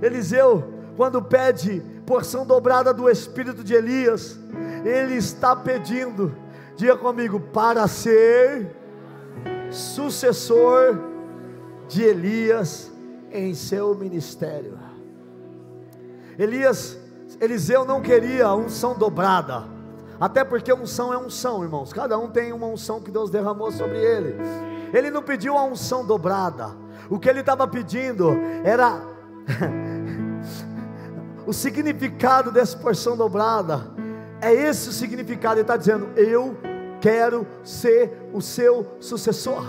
[0.00, 0.64] Eliseu,
[0.96, 4.38] quando pede porção dobrada do espírito de Elias,
[4.84, 6.34] ele está pedindo,
[6.76, 8.74] diga comigo, para ser
[9.70, 10.98] sucessor
[11.88, 12.90] de Elias
[13.30, 14.78] em seu ministério.
[16.38, 16.98] Elias,
[17.40, 19.64] Eliseu não queria unção dobrada,
[20.20, 21.92] até porque unção é unção, irmãos.
[21.92, 24.36] Cada um tem uma unção que Deus derramou sobre ele.
[24.92, 26.70] Ele não pediu a unção dobrada.
[27.08, 28.32] O que ele estava pedindo
[28.64, 29.00] era
[31.46, 33.92] o significado dessa porção dobrada.
[34.40, 35.54] É esse o significado.
[35.54, 36.56] Ele está dizendo: Eu
[37.00, 39.64] quero ser o seu sucessor.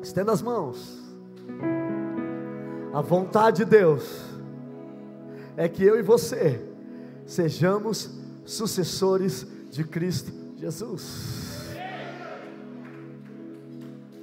[0.00, 0.98] Estenda as mãos.
[2.94, 4.24] A vontade de Deus
[5.56, 6.69] é que eu e você
[7.30, 8.10] sejamos
[8.44, 11.70] sucessores de Cristo Jesus.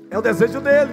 [0.09, 0.91] É o desejo dele.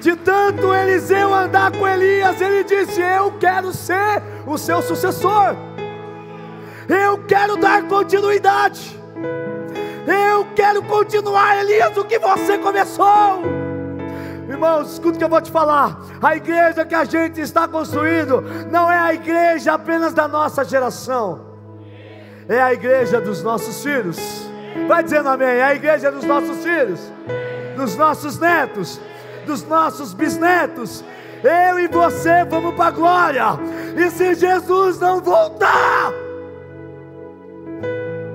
[0.00, 5.56] De tanto Eliseu andar com Elias, ele disse: Eu quero ser o seu sucessor.
[6.88, 8.96] Eu quero dar continuidade.
[10.06, 13.57] Eu quero continuar, Elias, o que você começou.
[14.48, 16.00] Irmãos, escuta o que eu vou te falar.
[16.22, 18.40] A igreja que a gente está construindo
[18.70, 21.40] não é a igreja apenas da nossa geração,
[22.48, 24.48] é a igreja dos nossos filhos.
[24.86, 25.48] Vai dizendo amém.
[25.48, 27.00] É a igreja dos nossos filhos,
[27.76, 28.98] dos nossos netos,
[29.46, 31.04] dos nossos bisnetos.
[31.42, 33.44] Eu e você vamos para a glória.
[33.96, 36.12] E se Jesus não voltar,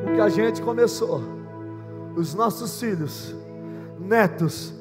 [0.05, 1.23] o que a gente começou
[2.15, 3.35] os nossos filhos,
[3.99, 4.73] netos,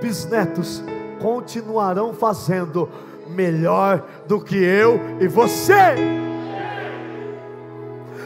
[0.00, 0.82] bisnetos
[1.20, 2.88] continuarão fazendo
[3.28, 6.29] melhor do que eu e você.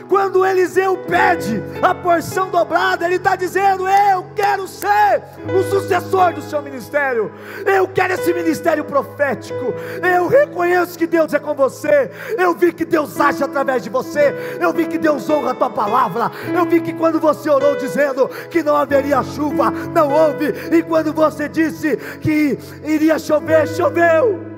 [0.08, 6.42] Quando Eliseu pede a porção dobrada, ele está dizendo: Eu quero ser o sucessor do
[6.42, 7.32] seu ministério,
[7.64, 9.72] eu quero esse ministério profético.
[10.02, 14.34] Eu reconheço que Deus é com você, eu vi que Deus age através de você,
[14.60, 18.28] eu vi que Deus honra a tua palavra, eu vi que quando você orou dizendo
[18.50, 24.54] que não haveria chuva, não houve, e quando você disse que iria chover, choveu.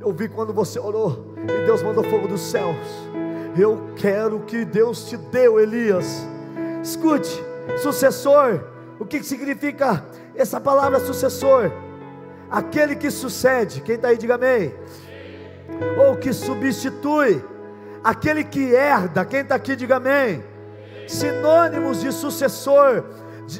[0.00, 2.76] Eu vi quando você orou e Deus mandou fogo dos céus.
[3.58, 6.26] Eu quero que Deus te deu, Elias.
[6.82, 7.42] Escute,
[7.78, 8.60] sucessor.
[8.98, 11.70] O que significa essa palavra sucessor?
[12.50, 13.80] Aquele que sucede.
[13.80, 14.74] Quem está aí, diga amém.
[15.98, 17.42] Ou que substitui.
[18.04, 19.24] Aquele que herda.
[19.24, 20.44] Quem está aqui, diga amém.
[21.08, 23.04] Sinônimos de sucessor.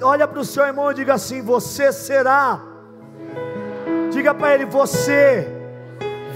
[0.02, 2.60] Olha para o seu irmão e diga assim: Você será.
[4.10, 5.56] Diga para ele: Você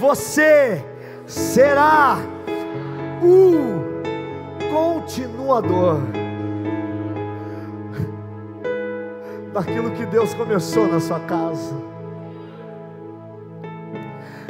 [0.01, 0.83] você
[1.31, 2.19] será
[3.23, 3.81] o
[4.73, 6.01] continuador
[9.53, 11.75] daquilo que Deus começou na sua casa.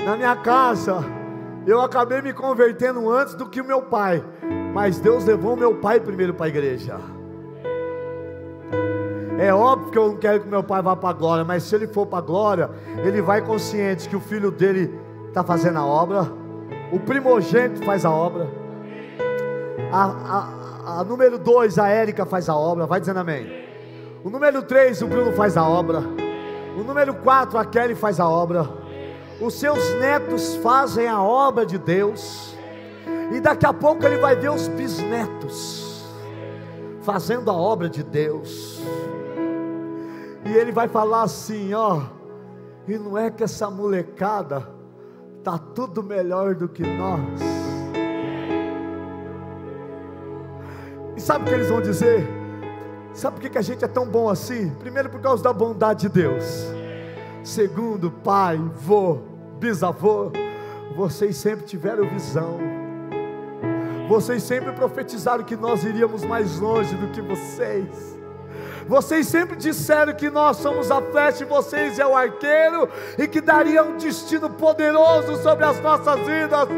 [0.04, 1.04] Na minha casa,
[1.66, 4.24] eu acabei me convertendo antes do que o meu pai,
[4.72, 6.98] mas Deus levou meu pai primeiro para a igreja.
[9.38, 11.74] É óbvio que eu não quero que meu pai vá para a glória, mas se
[11.74, 12.70] ele for para a glória,
[13.04, 16.39] ele vai consciente que o filho dele está fazendo a obra,
[16.92, 18.48] o primogênito faz a obra,
[19.92, 23.60] a, a, a número dois, a Érica faz a obra, vai dizendo amém.
[24.24, 26.00] O número três, o Bruno faz a obra.
[26.76, 28.68] O número quatro, a Kelly faz a obra.
[29.40, 32.54] Os seus netos fazem a obra de Deus.
[33.32, 36.04] E daqui a pouco ele vai ver os bisnetos
[37.02, 38.80] fazendo a obra de Deus.
[40.44, 42.02] E ele vai falar assim, ó,
[42.86, 44.68] e não é que essa molecada
[45.40, 47.40] está tudo melhor do que nós.
[51.16, 52.28] E sabe o que eles vão dizer?
[53.14, 54.70] Sabe por que a gente é tão bom assim?
[54.78, 56.44] Primeiro, por causa da bondade de Deus.
[57.42, 59.18] Segundo, pai, vô,
[59.58, 60.30] bisavô,
[60.94, 62.58] vocês sempre tiveram visão.
[64.08, 68.19] Vocês sempre profetizaram que nós iríamos mais longe do que vocês.
[68.90, 73.40] Vocês sempre disseram que nós somos a flecha e vocês é o arqueiro e que
[73.40, 76.68] daria um destino poderoso sobre as nossas vidas.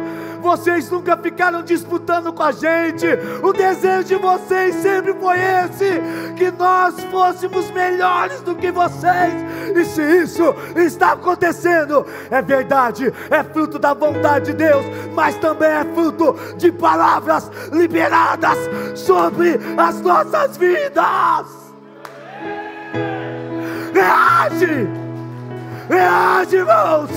[0.42, 3.06] vocês nunca ficaram disputando com a gente.
[3.42, 6.02] O desejo de vocês sempre foi esse:
[6.36, 9.32] que nós fôssemos melhores do que vocês.
[9.74, 14.84] E se isso está acontecendo, é verdade, é fruto da vontade de Deus,
[15.14, 18.58] mas também é fruto de palavras liberadas
[18.96, 21.61] sobre as nossas vidas.
[24.02, 24.88] Reage!
[25.88, 27.10] Reage, irmãos!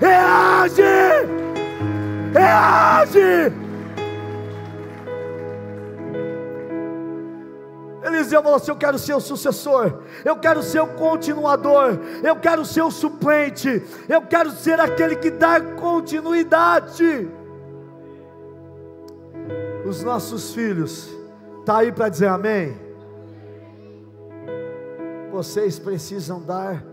[0.00, 0.82] Reage!
[2.34, 3.52] Reage!
[8.04, 12.66] Eliseu falou assim: Eu quero ser o sucessor, eu quero ser o continuador, eu quero
[12.66, 17.30] ser o suplente, eu quero ser aquele que dá continuidade.
[19.86, 21.10] Os nossos filhos,
[21.60, 22.83] está aí para dizer amém?
[25.34, 26.86] Vocês precisam dar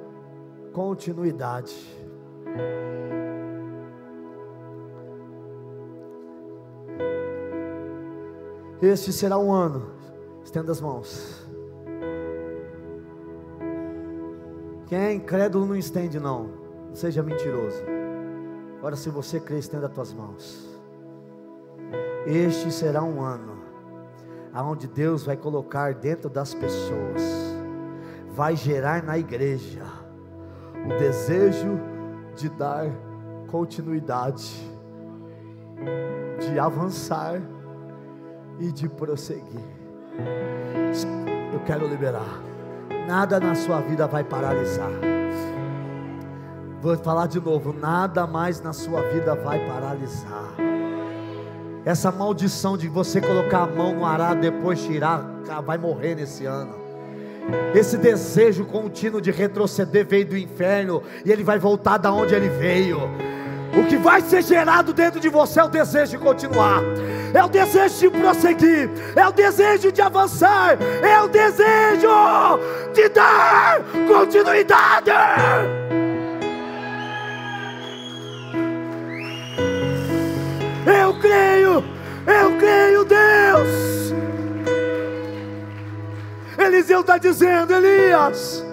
[0.73, 1.75] continuidade.
[8.81, 9.91] Este será um ano,
[10.43, 11.47] estenda as mãos.
[14.87, 16.49] Quem é incrédulo não estende, não,
[16.87, 17.83] não seja mentiroso.
[18.79, 20.67] Agora, se você crê, estenda as tuas mãos.
[22.25, 23.61] Este será um ano,
[24.51, 27.50] aonde Deus vai colocar dentro das pessoas
[28.33, 29.83] vai gerar na igreja
[30.85, 31.79] o desejo
[32.35, 32.87] de dar
[33.47, 34.51] continuidade,
[36.39, 37.41] de avançar
[38.59, 39.65] e de prosseguir.
[41.53, 42.41] Eu quero liberar.
[43.07, 44.91] Nada na sua vida vai paralisar.
[46.81, 50.53] Vou falar de novo: nada mais na sua vida vai paralisar.
[51.83, 55.23] Essa maldição de você colocar a mão no arado depois tirar,
[55.65, 56.80] vai morrer nesse ano.
[57.73, 62.49] Esse desejo contínuo de retroceder veio do inferno e ele vai voltar da onde ele
[62.49, 62.99] veio.
[63.77, 66.81] O que vai ser gerado dentro de você é o desejo de continuar,
[67.33, 72.09] é o desejo de prosseguir, é o desejo de avançar, é o desejo
[72.93, 75.11] de dar continuidade.
[86.91, 88.63] Eliseu está dizendo: Elias,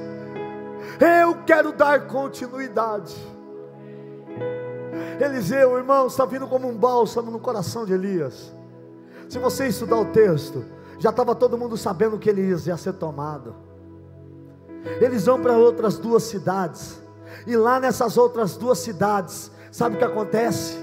[1.23, 3.15] eu quero dar continuidade.
[5.21, 8.53] Eliseu, irmão, está vindo como um bálsamo no coração de Elias.
[9.29, 10.65] Se você estudar o texto,
[10.99, 13.55] já estava todo mundo sabendo que Elias ia ser tomado.
[15.01, 17.01] Eles vão para outras duas cidades,
[17.47, 20.77] e lá nessas outras duas cidades, sabe o que acontece?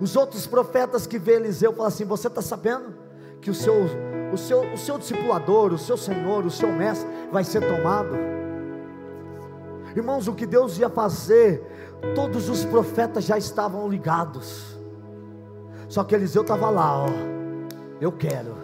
[0.00, 2.94] Os outros profetas que vê Eliseu falam assim: Você está sabendo
[3.40, 3.86] que o seu
[4.32, 8.14] o seu, o seu discipulador, o seu Senhor, o seu Mestre vai ser tomado.
[9.94, 11.62] Irmãos, o que Deus ia fazer,
[12.14, 14.78] todos os profetas já estavam ligados.
[15.88, 17.08] Só que Eliseu estava lá, ó.
[18.00, 18.54] Eu quero.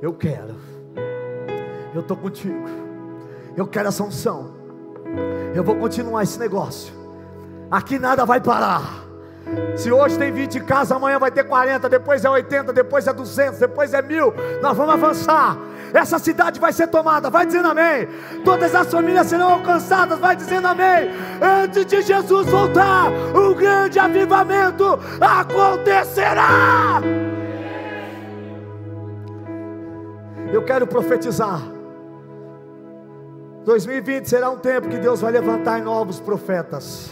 [0.00, 0.54] Eu quero.
[1.94, 2.68] Eu estou contigo.
[3.56, 4.54] Eu quero essa unção.
[5.54, 6.92] Eu vou continuar esse negócio.
[7.70, 9.11] Aqui nada vai parar.
[9.76, 13.58] Se hoje tem 20 casas, amanhã vai ter 40, depois é 80, depois é 200,
[13.58, 14.32] depois é mil.
[14.60, 15.56] Nós vamos avançar.
[15.92, 18.08] Essa cidade vai ser tomada, vai dizendo amém.
[18.44, 21.10] Todas as famílias serão alcançadas, vai dizendo amém.
[21.40, 27.00] Antes de Jesus voltar, um grande avivamento acontecerá.
[30.52, 31.60] Eu quero profetizar.
[33.64, 37.10] 2020 será um tempo que Deus vai levantar novos profetas.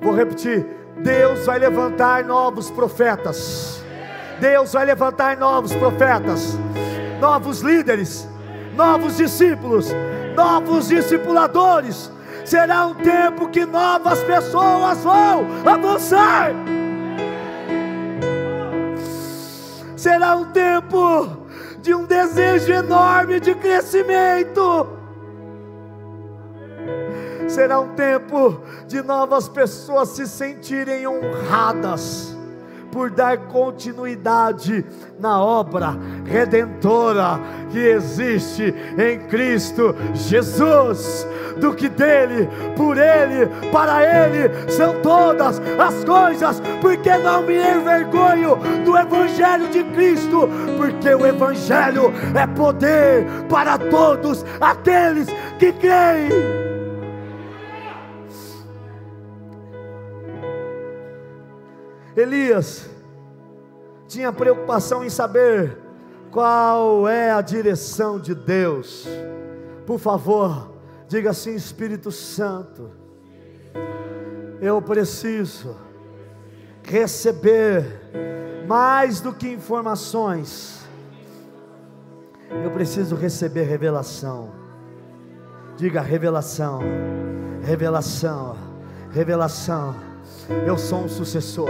[0.00, 0.66] Vou repetir:
[0.98, 3.84] Deus vai levantar novos profetas.
[4.40, 6.58] Deus vai levantar novos profetas,
[7.20, 8.28] novos líderes,
[8.74, 9.88] novos discípulos,
[10.34, 12.10] novos discipuladores.
[12.44, 16.52] Será um tempo que novas pessoas vão avançar.
[19.96, 21.28] Será um tempo
[21.80, 24.95] de um desejo enorme de crescimento
[27.48, 32.36] será um tempo de novas pessoas se sentirem honradas
[32.96, 34.82] por dar continuidade
[35.20, 37.38] na obra redentora
[37.70, 41.26] que existe em Cristo Jesus.
[41.58, 48.56] Do que dele, por ele, para ele são todas as coisas, porque não me envergonho
[48.84, 55.28] do Evangelho de Cristo, porque o Evangelho é poder para todos aqueles
[55.58, 56.65] que creem.
[62.16, 62.88] Elias
[64.08, 65.76] tinha preocupação em saber
[66.30, 69.06] qual é a direção de Deus.
[69.84, 70.72] Por favor,
[71.08, 72.90] diga assim: Espírito Santo,
[74.60, 75.76] Eu preciso
[76.82, 77.84] receber
[78.66, 80.86] mais do que informações.
[82.64, 84.50] Eu preciso receber revelação.
[85.76, 86.80] Diga revelação,
[87.62, 88.56] revelação,
[89.12, 89.94] revelação.
[90.66, 91.68] Eu sou um sucessor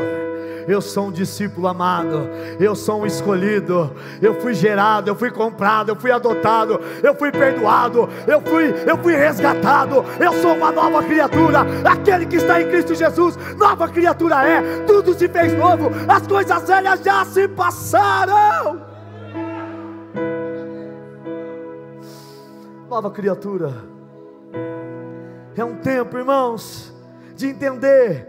[0.68, 5.90] eu sou um discípulo amado, eu sou um escolhido, eu fui gerado, eu fui comprado,
[5.90, 11.02] eu fui adotado, eu fui perdoado, eu fui, eu fui resgatado, eu sou uma nova
[11.02, 16.26] criatura, aquele que está em Cristo Jesus, nova criatura é, tudo se fez novo, as
[16.26, 18.84] coisas velhas já se passaram.
[22.88, 23.72] Nova criatura,
[25.56, 26.94] é um tempo, irmãos,
[27.34, 28.28] de entender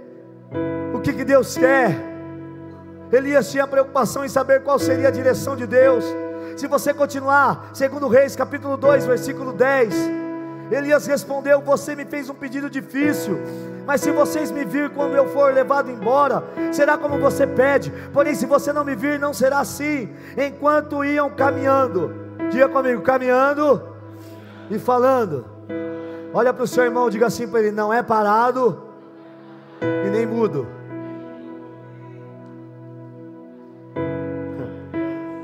[0.93, 2.16] o que, que Deus quer
[3.11, 6.03] Elias tinha preocupação em saber qual seria a direção de Deus.
[6.57, 9.93] Se você continuar, segundo Reis, capítulo 2, versículo 10,
[10.71, 13.39] Elias respondeu: Você me fez um pedido difícil,
[13.85, 16.43] mas se vocês me vir quando eu for levado embora,
[16.73, 17.93] será como você pede.
[18.11, 20.13] Porém, se você não me vir, não será assim.
[20.37, 22.13] Enquanto iam caminhando,
[22.49, 23.81] diga comigo, caminhando
[24.69, 25.45] e falando.
[26.33, 28.83] Olha para o seu irmão, diga assim para ele: Não é parado
[30.05, 30.76] e nem mudo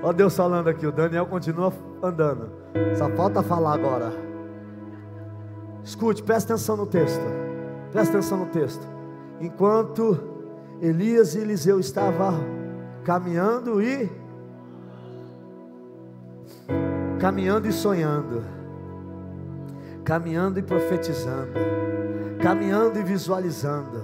[0.03, 2.51] Ó Deus falando aqui, o Daniel continua andando.
[2.97, 4.11] Só falta falar agora.
[5.81, 7.23] Escute, presta atenção no texto.
[7.91, 8.85] Presta atenção no texto.
[9.39, 10.19] Enquanto
[10.81, 12.43] Elias e Eliseu estavam
[13.05, 14.11] caminhando e
[17.19, 18.43] caminhando e sonhando,
[20.03, 21.53] caminhando e profetizando,
[22.41, 24.01] caminhando e visualizando,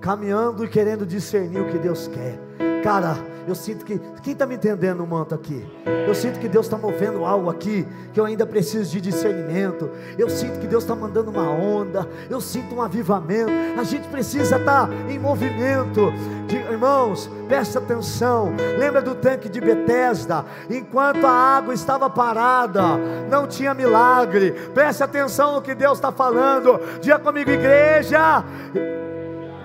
[0.00, 2.40] caminhando e querendo discernir o que Deus quer.
[2.82, 3.16] Cara,
[3.48, 5.66] eu sinto que, quem está me entendendo, manto aqui?
[6.06, 9.90] Eu sinto que Deus está movendo algo aqui, que eu ainda preciso de discernimento.
[10.18, 12.06] Eu sinto que Deus está mandando uma onda.
[12.28, 13.50] Eu sinto um avivamento.
[13.78, 16.12] A gente precisa estar tá em movimento.
[16.46, 18.54] De, irmãos, presta atenção.
[18.78, 20.44] Lembra do tanque de Betesda?
[20.68, 22.82] Enquanto a água estava parada,
[23.30, 24.52] não tinha milagre.
[24.74, 26.78] Preste atenção no que Deus está falando.
[27.00, 28.44] Diga comigo, igreja.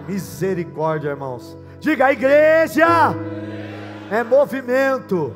[0.08, 1.58] Misericórdia, irmãos.
[1.80, 3.14] Diga, igreja
[4.12, 5.34] é movimento.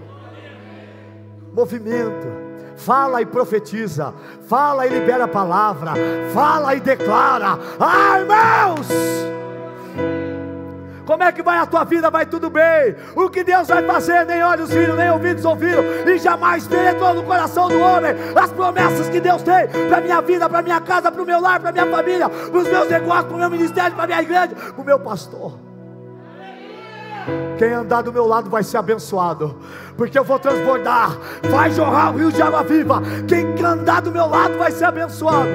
[1.54, 2.28] Movimento.
[2.76, 4.14] Fala e profetiza.
[4.48, 5.94] Fala e libera a palavra.
[6.34, 7.58] Fala e declara.
[7.80, 8.88] Ah, irmãos!
[11.08, 12.12] Como é que vai a tua vida?
[12.12, 12.94] Vai tudo bem.
[13.16, 17.24] O que Deus vai fazer, nem olhos viram, nem ouvidos ouviram, e jamais penetrou no
[17.24, 21.22] coração do homem as promessas que Deus tem para minha vida, para minha casa, para
[21.22, 24.06] o meu lar, para minha família, para os meus negócios, para o meu ministério, para
[24.06, 25.67] minha igreja, para o meu pastor.
[27.58, 29.56] Quem andar do meu lado vai ser abençoado,
[29.96, 31.18] porque eu vou transbordar,
[31.50, 33.02] vai jorrar o rio de água viva.
[33.28, 35.50] Quem andar do meu lado vai ser abençoado.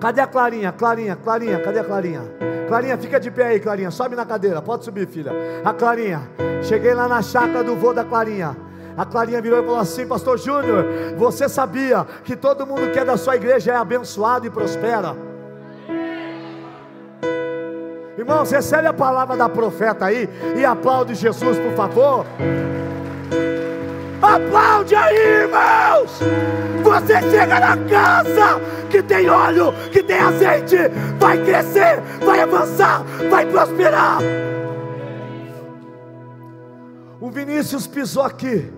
[0.00, 0.72] Cadê a Clarinha?
[0.72, 2.22] Clarinha, Clarinha, cadê a Clarinha?
[2.66, 3.90] Clarinha, fica de pé aí, Clarinha.
[3.90, 5.32] Sobe na cadeira, pode subir, filha.
[5.62, 6.22] A Clarinha,
[6.62, 8.56] cheguei lá na chácara do vô da Clarinha.
[8.96, 10.86] A Clarinha virou e falou assim: Pastor Júnior,
[11.16, 15.29] você sabia que todo mundo que é da sua igreja é abençoado e prospera?
[18.20, 22.26] Irmãos, recebe a palavra da profeta aí e aplaude Jesus, por favor.
[24.20, 26.20] Aplaude aí, irmãos!
[26.82, 28.60] Você chega na casa
[28.90, 30.76] que tem óleo, que tem azeite,
[31.18, 34.18] vai crescer, vai avançar, vai prosperar.
[37.22, 38.70] O Vinícius pisou aqui.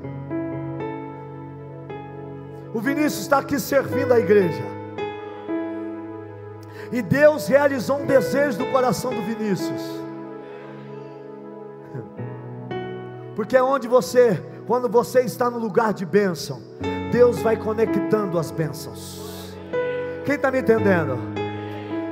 [2.72, 4.81] O Vinícius está aqui servindo a igreja.
[6.92, 9.82] E Deus realizou um desejo do coração do Vinícius.
[13.34, 16.60] Porque é onde você, quando você está no lugar de bênção,
[17.10, 19.56] Deus vai conectando as bênçãos.
[20.26, 21.18] Quem está me entendendo?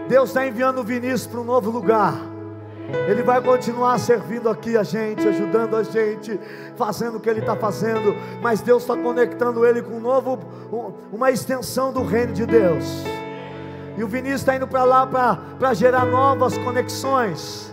[0.08, 2.14] Deus está enviando o Vinícius para um novo lugar.
[3.06, 6.40] Ele vai continuar servindo aqui a gente, ajudando a gente,
[6.74, 10.38] fazendo o que ele está fazendo, mas Deus está conectando ele com um novo,
[11.12, 13.04] uma extensão do reino de Deus.
[14.00, 17.70] E o Vinícius está indo para lá para gerar novas conexões.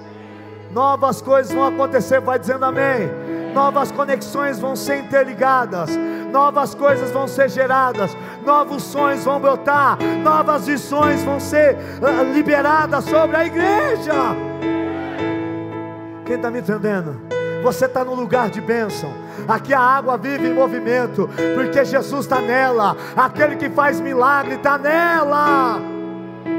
[0.74, 3.10] Novas coisas vão acontecer, vai dizendo amém.
[3.54, 5.90] Novas conexões vão ser interligadas,
[6.30, 8.12] novas coisas vão ser geradas,
[8.46, 14.14] novos sonhos vão brotar, novas visões vão ser uh, liberadas sobre a igreja.
[16.26, 17.22] Quem está me entendendo?
[17.64, 19.10] Você está no lugar de bênção.
[19.48, 22.98] Aqui a água vive em movimento, porque Jesus está nela.
[23.16, 25.96] Aquele que faz milagre está nela.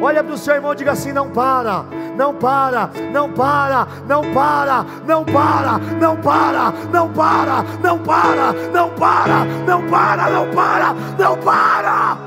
[0.01, 1.85] Olha para o seu irmão e diga assim: não para,
[2.17, 8.91] não para, não para, não para, não para, não para, não para, não para, não
[8.91, 12.19] para, não para, não para, não para.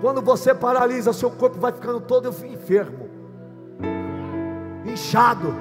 [0.00, 3.08] Quando você paralisa, seu corpo vai ficando todo enfermo,
[4.84, 5.54] inchado,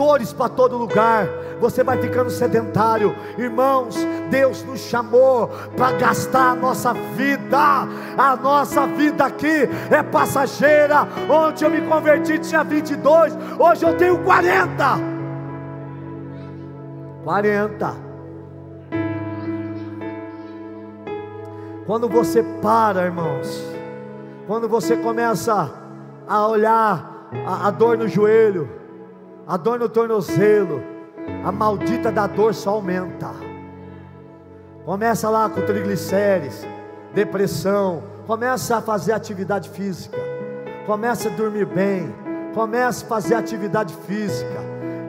[0.00, 1.28] dores para todo lugar,
[1.60, 3.14] você vai ficando sedentário.
[3.36, 3.96] Irmãos,
[4.30, 7.86] Deus nos chamou para gastar a nossa vida,
[8.16, 11.06] a nossa vida aqui é passageira.
[11.28, 14.84] Ontem eu me converti, tinha 22, hoje eu tenho 40.
[17.24, 17.94] 40.
[21.84, 23.62] Quando você para, irmãos,
[24.46, 25.70] quando você começa
[26.26, 28.79] a olhar a, a dor no joelho,
[29.50, 30.80] a dor no tornozelo,
[31.44, 33.32] a maldita da dor só aumenta.
[34.84, 36.64] Começa lá com triglicérides,
[37.12, 40.16] depressão, começa a fazer atividade física,
[40.86, 42.14] começa a dormir bem,
[42.54, 44.60] começa a fazer atividade física.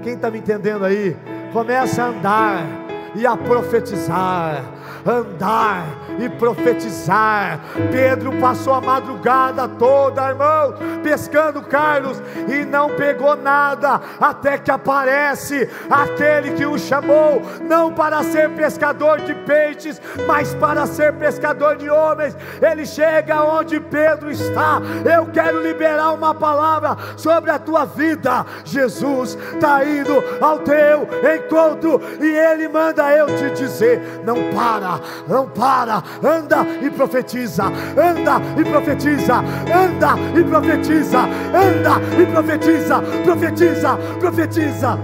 [0.02, 1.16] Quem está me entendendo aí?
[1.54, 2.66] Começa a andar
[3.14, 4.64] e a profetizar
[5.06, 5.86] andar
[6.20, 7.60] e profetizar.
[7.92, 10.74] Pedro passou a madrugada toda, irmão,
[11.04, 18.24] pescando Carlos e não pegou nada, até que aparece aquele que o chamou, não para
[18.24, 22.36] ser pescador de peixes, mas para ser pescador de homens.
[22.62, 24.82] Ele chega onde Pedro está.
[25.06, 28.46] Eu quero liberar uma palavra sobre a tua vida.
[28.66, 34.91] Jesus está indo ao teu encontro e ele manda eu te dizer: não para
[35.28, 43.98] não para, anda e profetiza, anda e profetiza, anda e profetiza, anda e profetiza, profetiza,
[44.20, 45.00] profetiza.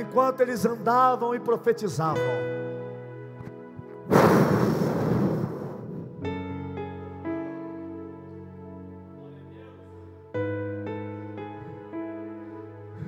[0.00, 2.50] Enquanto eles andavam e profetizavam,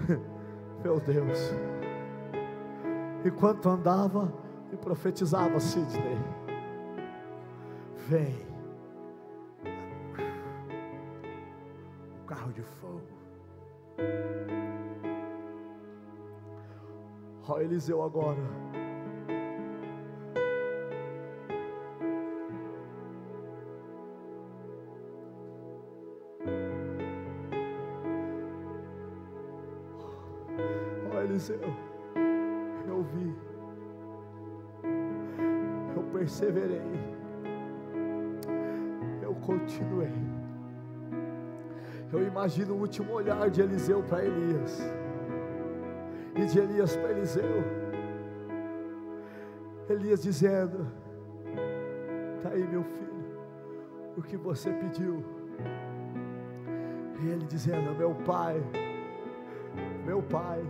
[0.85, 1.72] Meu Deus
[3.25, 4.33] enquanto andava
[4.73, 6.19] e profetizava Sidney.
[8.09, 8.47] Vem.
[12.21, 13.03] O carro de fogo.
[17.49, 18.41] Ó Eliseu agora.
[31.15, 31.92] Ó Eliseu
[36.23, 36.81] perseverei,
[39.23, 40.15] eu continuei.
[42.13, 44.81] Eu imagino o último olhar de Eliseu para Elias,
[46.37, 47.65] e de Elias para Eliseu.
[49.89, 50.87] Elias dizendo:
[52.37, 53.25] Está aí, meu filho,
[54.17, 55.25] o que você pediu.
[57.21, 58.63] E ele dizendo: Meu pai,
[60.07, 60.63] meu pai.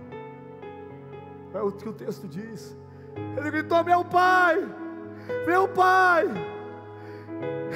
[1.55, 2.75] É o que o texto diz.
[3.37, 4.57] Ele gritou: Meu pai,
[5.47, 6.29] meu pai.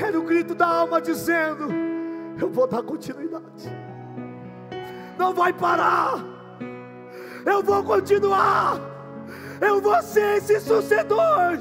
[0.00, 1.68] Era o grito da alma dizendo:
[2.40, 3.70] Eu vou dar continuidade.
[5.18, 6.24] Não vai parar.
[7.44, 8.80] Eu vou continuar.
[9.60, 11.58] Eu vou ser esse sucedor.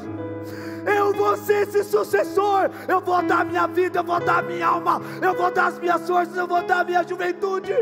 [0.86, 2.70] Eu vou ser esse sucessor.
[2.88, 6.08] Eu vou dar minha vida, eu vou dar minha alma, eu vou dar as minhas
[6.08, 7.74] forças, eu vou dar minha juventude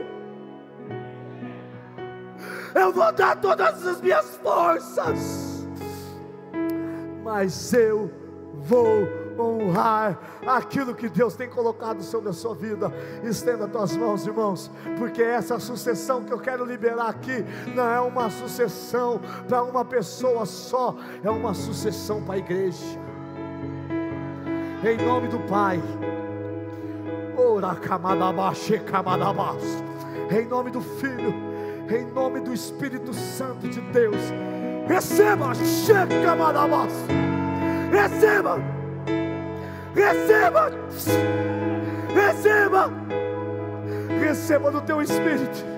[2.76, 5.53] eu vou dar todas as minhas forças,
[7.34, 8.12] mas eu
[8.54, 9.10] vou
[9.40, 12.94] honrar aquilo que Deus tem colocado sobre a sua vida.
[13.24, 14.70] Estenda as tuas mãos, irmãos,
[15.00, 20.46] porque essa sucessão que eu quero liberar aqui não é uma sucessão para uma pessoa
[20.46, 23.00] só, é uma sucessão para a igreja.
[24.84, 25.82] Em nome do Pai.
[27.36, 27.76] Ora,
[30.30, 31.54] em nome do Filho
[31.90, 34.22] em nome do Espírito Santo de Deus.
[34.88, 36.94] Receba, checa marabás.
[37.92, 38.60] Receba,
[39.94, 40.72] receba,
[42.14, 42.92] receba,
[44.20, 45.74] receba do teu Espírito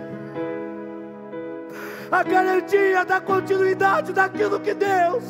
[2.12, 5.24] a garantia da continuidade daquilo que Deus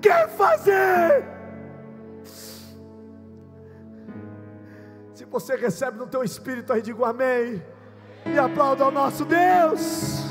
[0.00, 1.38] quer fazer.
[5.30, 7.62] você recebe no teu espírito, aí digo amém.
[8.26, 10.27] E aplauda ao nosso Deus.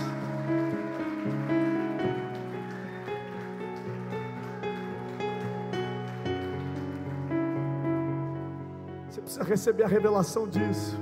[9.37, 10.97] Precisa receber a revelação disso.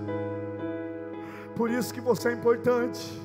[1.55, 3.21] Por isso que você é importante.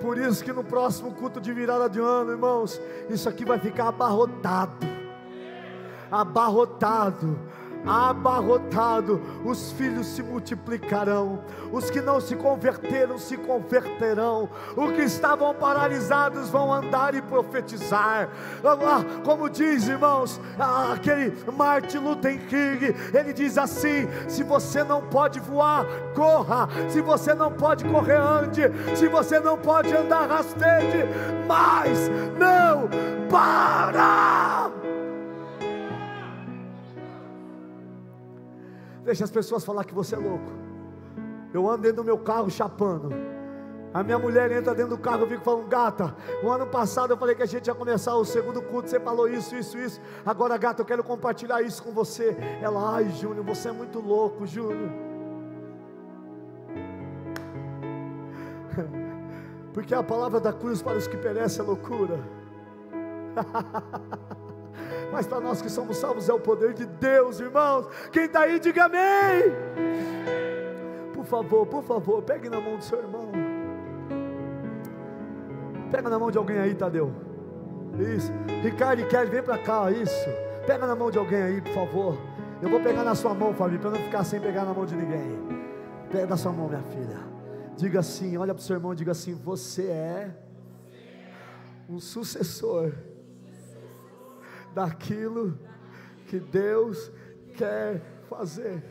[0.00, 3.88] Por isso que no próximo culto de virada de ano, irmãos, isso aqui vai ficar
[3.88, 4.86] abarrotado.
[6.10, 7.38] Abarrotado
[7.86, 11.40] abarrotado, os filhos se multiplicarão,
[11.72, 18.28] os que não se converteram se converterão, os que estavam paralisados vão andar e profetizar.
[18.64, 25.02] Ah, como diz, irmãos, ah, aquele Martin Luther King, ele diz assim: se você não
[25.02, 28.62] pode voar, corra, se você não pode correr, ande,
[28.96, 31.04] se você não pode andar, rasteje,
[31.46, 32.88] mas não
[33.28, 34.75] para.
[39.06, 40.50] Deixa as pessoas falar que você é louco.
[41.54, 43.10] Eu ando dentro do meu carro chapando.
[43.94, 46.14] A minha mulher entra dentro do carro, eu fico falando, gata.
[46.42, 48.90] O ano passado eu falei que a gente ia começar o segundo culto.
[48.90, 50.00] Você falou isso, isso, isso.
[50.24, 52.36] Agora, gata, eu quero compartilhar isso com você.
[52.60, 54.90] Ela, ai, Júnior, você é muito louco, Júnior.
[59.72, 62.18] Porque a palavra da cruz para os que perecem é loucura.
[65.12, 67.86] mas para nós que somos salvos é o poder de Deus, irmãos.
[68.12, 69.52] Quem está aí, diga amém.
[71.14, 73.30] Por favor, por favor, pegue na mão do seu irmão.
[75.90, 77.12] Pega na mão de alguém aí, Tadeu.
[77.98, 78.32] Isso.
[78.62, 80.28] Ricardo e Kelly, vem para cá, isso.
[80.66, 82.18] Pega na mão de alguém aí, por favor.
[82.60, 84.96] Eu vou pegar na sua mão, Fábio, para não ficar sem pegar na mão de
[84.96, 85.38] ninguém.
[86.10, 87.18] Pega na sua mão, minha filha.
[87.76, 90.30] Diga assim, olha para o seu irmão e diga assim: Você é
[91.88, 92.92] um sucessor
[94.76, 95.58] daquilo
[96.28, 97.10] que Deus
[97.56, 98.82] quer fazer.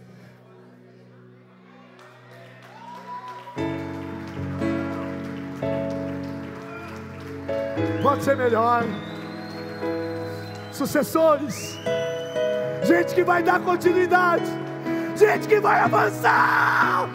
[8.01, 8.83] Pode ser melhor.
[10.71, 11.77] Sucessores,
[12.83, 14.51] gente que vai dar continuidade,
[15.15, 17.07] gente que vai avançar,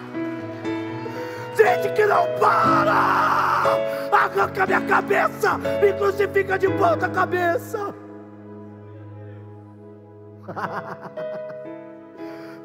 [1.56, 3.90] gente que não para.
[4.12, 7.92] Arranca minha cabeça, me crucifica de ponta cabeça.
[10.52, 11.22] 哈哈哈哈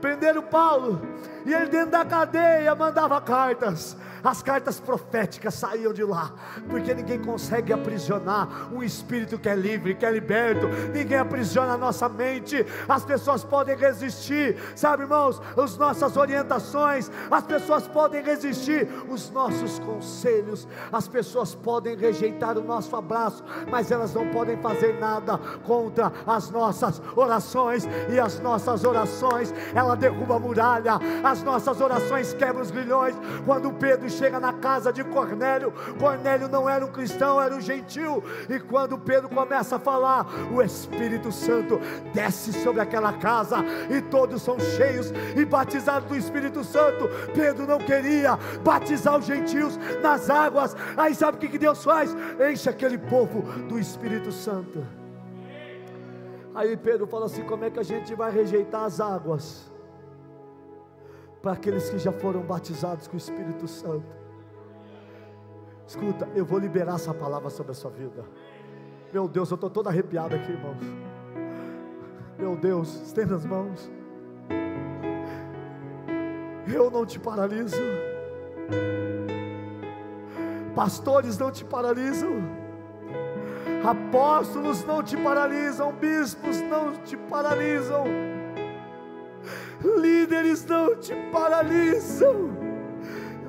[0.05, 1.01] Prenderam Paulo
[1.47, 3.97] e ele dentro da cadeia mandava cartas.
[4.25, 6.33] As cartas proféticas saíam de lá,
[6.67, 11.77] porque ninguém consegue aprisionar um espírito que é livre, que é liberto, ninguém aprisiona a
[11.77, 18.89] nossa mente, as pessoas podem resistir, sabe, irmãos, as nossas orientações, as pessoas podem resistir,
[19.07, 24.99] os nossos conselhos, as pessoas podem rejeitar o nosso abraço, mas elas não podem fazer
[24.99, 29.53] nada contra as nossas orações, e as nossas orações,
[29.95, 33.15] derruba a muralha, as nossas orações quebram os grilhões,
[33.45, 35.73] quando Pedro chega na casa de Cornélio.
[35.99, 38.23] Cornélio não era um cristão, era um gentil.
[38.49, 41.79] E quando Pedro começa a falar, o Espírito Santo
[42.13, 43.57] desce sobre aquela casa
[43.89, 47.09] e todos são cheios e batizados do Espírito Santo.
[47.33, 50.75] Pedro não queria batizar os gentios nas águas.
[50.97, 52.15] Aí sabe o que Deus faz?
[52.49, 54.85] Enche aquele povo do Espírito Santo.
[56.53, 59.69] Aí Pedro fala assim: como é que a gente vai rejeitar as águas?
[61.45, 64.17] Para aqueles que já foram batizados com o Espírito Santo.
[65.85, 68.25] Escuta, eu vou liberar essa palavra sobre a sua vida.
[69.13, 70.83] Meu Deus, eu estou todo arrepiado aqui, irmãos.
[72.35, 73.91] Meu Deus, estenda as mãos.
[76.67, 77.77] Eu não te paraliso.
[80.73, 82.41] Pastores não te paralisam.
[83.87, 85.93] Apóstolos não te paralisam.
[85.93, 88.34] Bispos não te paralisam
[89.85, 92.49] líderes não te paralisam,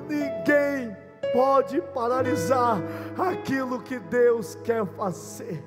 [0.07, 0.95] ninguém
[1.33, 2.81] pode paralisar
[3.17, 5.63] aquilo que Deus quer fazer.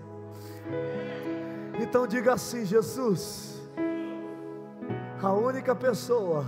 [1.81, 3.61] Então diga assim: Jesus,
[5.23, 6.45] a única pessoa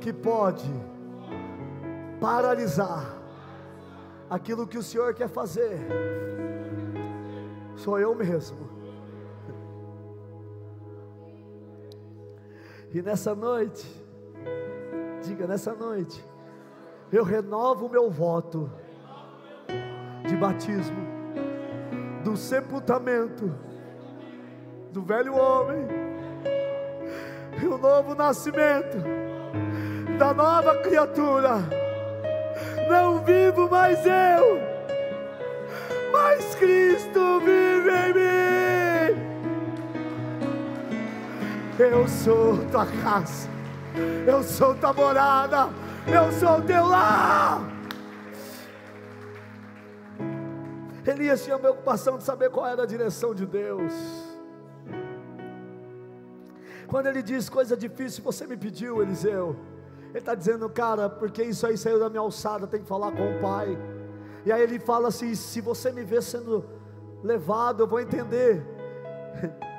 [0.00, 0.68] que pode
[2.20, 3.14] paralisar
[4.28, 5.78] aquilo que o Senhor quer fazer,
[7.76, 8.73] sou eu mesmo.
[12.94, 13.84] E nessa noite,
[15.20, 16.24] diga nessa noite,
[17.10, 18.70] eu renovo o meu voto
[20.24, 21.04] de batismo,
[22.22, 23.52] do sepultamento
[24.92, 25.88] do velho homem,
[27.60, 28.98] e o novo nascimento
[30.16, 31.54] da nova criatura.
[32.88, 34.60] Não vivo mais eu,
[36.12, 37.13] mas Cristo
[41.76, 43.48] Eu sou tua casa,
[44.24, 45.68] eu sou tua morada,
[46.06, 47.62] eu sou teu lar.
[51.04, 53.92] Elias tinha preocupação de saber qual era a direção de Deus.
[56.86, 59.56] Quando ele diz coisa difícil, você me pediu, Eliseu.
[60.10, 63.36] Ele está dizendo, cara, porque isso aí saiu da minha alçada, tem que falar com
[63.36, 63.76] o pai.
[64.46, 66.64] E aí ele fala assim: se você me ver sendo
[67.20, 68.62] levado, eu vou entender.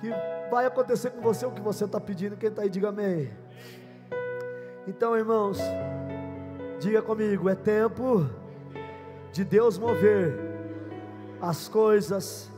[0.00, 0.10] que
[0.54, 2.36] vai acontecer com você o que você está pedindo.
[2.36, 3.28] Quem está aí, diga amém.
[4.86, 5.58] Então, irmãos,
[6.78, 8.24] diga comigo: é tempo
[9.32, 10.32] de Deus mover
[11.40, 12.52] as coisas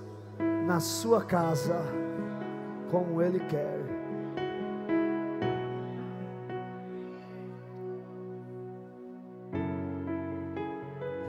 [0.67, 1.81] na sua casa
[2.91, 3.77] como Ele quer.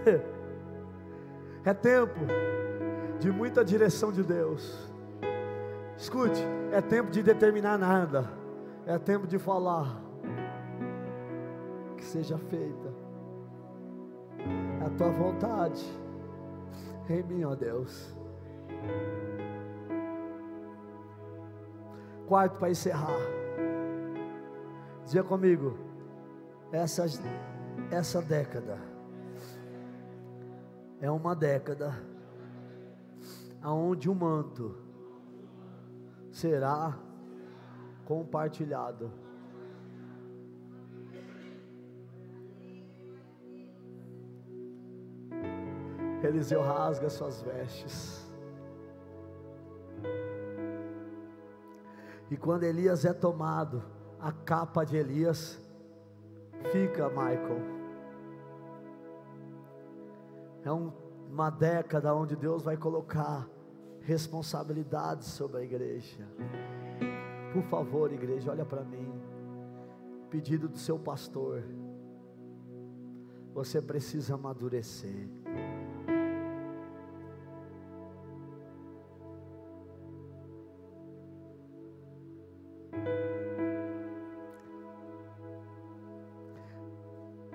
[1.66, 2.22] É tempo
[3.20, 4.87] de muita direção de Deus.
[5.98, 6.40] Escute,
[6.72, 8.30] é tempo de determinar nada.
[8.86, 10.00] É tempo de falar.
[11.98, 12.94] Que seja feita
[14.86, 15.84] a tua vontade
[17.10, 18.16] em mim, ó Deus.
[22.28, 23.20] Quarto para encerrar.
[25.04, 25.78] Dizia comigo,
[26.72, 27.06] essa,
[27.90, 28.78] essa década
[31.00, 31.96] é uma década
[33.62, 34.87] aonde o manto
[36.38, 36.96] será
[38.06, 39.12] compartilhado.
[46.24, 48.32] Eliseu rasga suas vestes.
[52.30, 53.84] E quando Elias é tomado,
[54.20, 55.60] a capa de Elias
[56.72, 57.62] fica, Michael.
[60.64, 60.92] É um,
[61.32, 63.48] uma década onde Deus vai colocar
[64.08, 66.26] responsabilidades sobre a igreja.
[67.52, 69.12] Por favor, igreja, olha para mim.
[70.30, 71.62] Pedido do seu pastor.
[73.54, 75.28] Você precisa amadurecer.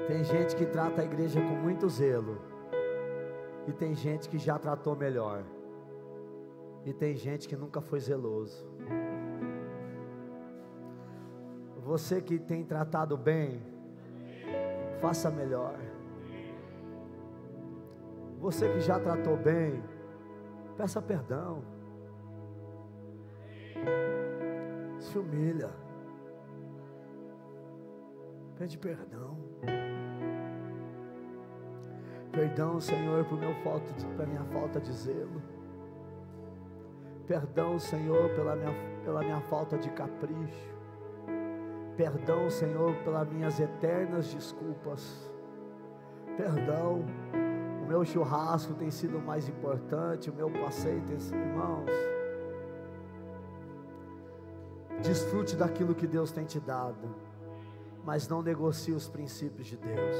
[0.06, 2.38] Tem gente que trata a igreja com muito zelo.
[3.66, 5.42] E tem gente que já tratou melhor.
[6.84, 8.66] E tem gente que nunca foi zeloso.
[11.78, 13.62] Você que tem tratado bem,
[15.00, 15.78] faça melhor.
[18.38, 19.82] Você que já tratou bem,
[20.76, 21.62] peça perdão.
[24.98, 25.70] Se humilha.
[28.56, 29.36] Pede perdão.
[32.30, 35.51] Perdão, Senhor, por meu falta pela minha falta de zelo.
[37.32, 40.70] Perdão, Senhor, pela minha, pela minha falta de capricho.
[41.96, 45.32] Perdão, Senhor, pelas minhas eternas desculpas.
[46.36, 47.02] Perdão,
[47.82, 51.90] o meu churrasco tem sido mais importante, o meu passeio tem sido, irmãos.
[55.00, 57.16] Desfrute daquilo que Deus tem te dado,
[58.04, 60.16] mas não negocie os princípios de Deus.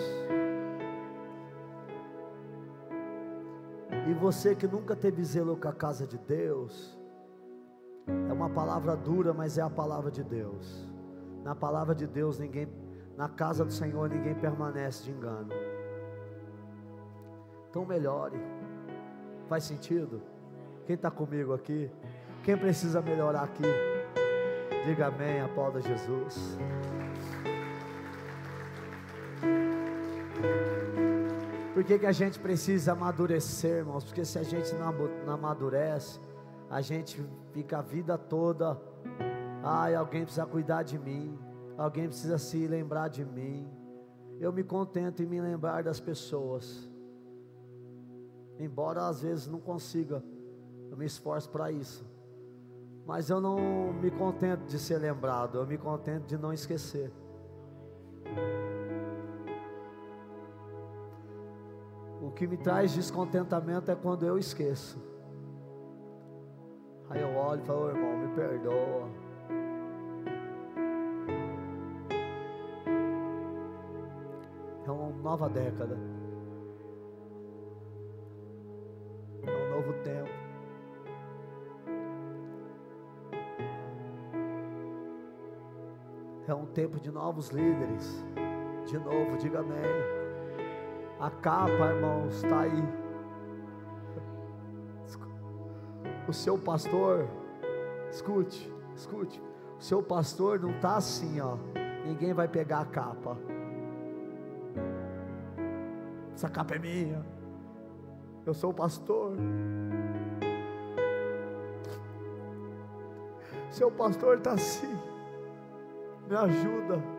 [4.08, 7.01] E você que nunca teve zelo com a casa de Deus,
[8.06, 10.88] é uma palavra dura, mas é a palavra de Deus.
[11.44, 12.68] Na palavra de Deus, ninguém,
[13.16, 15.50] na casa do Senhor, ninguém permanece de engano.
[17.68, 18.38] Então melhore.
[19.48, 20.22] Faz sentido?
[20.86, 21.90] Quem está comigo aqui?
[22.44, 23.62] Quem precisa melhorar aqui?
[24.84, 26.58] Diga amém, aplauda Jesus.
[31.72, 34.04] Por que, que a gente precisa amadurecer, irmãos?
[34.04, 34.92] Porque se a gente não,
[35.24, 36.20] não amadurece,
[36.72, 38.80] a gente fica a vida toda.
[39.62, 41.38] Ai, alguém precisa cuidar de mim.
[41.76, 43.70] Alguém precisa se lembrar de mim.
[44.40, 46.90] Eu me contento em me lembrar das pessoas.
[48.58, 50.24] Embora às vezes não consiga,
[50.90, 52.06] eu me esforço para isso.
[53.04, 57.12] Mas eu não me contento de ser lembrado, eu me contento de não esquecer.
[62.22, 65.11] O que me traz descontentamento é quando eu esqueço.
[67.12, 69.08] Aí eu olho e falo, oh, irmão, me perdoa.
[74.86, 75.98] É uma nova década.
[79.42, 80.30] É um novo tempo.
[86.48, 88.24] É um tempo de novos líderes.
[88.86, 89.82] De novo, diga amém.
[91.20, 93.01] A capa, irmãos, está aí.
[96.32, 97.28] O seu pastor,
[98.10, 99.38] escute, escute.
[99.78, 101.58] O seu pastor não está assim, ó.
[102.06, 103.36] Ninguém vai pegar a capa.
[106.32, 107.22] Essa capa é minha.
[108.46, 109.36] Eu sou o pastor.
[113.68, 114.98] Seu pastor está assim.
[116.30, 117.11] Me ajuda.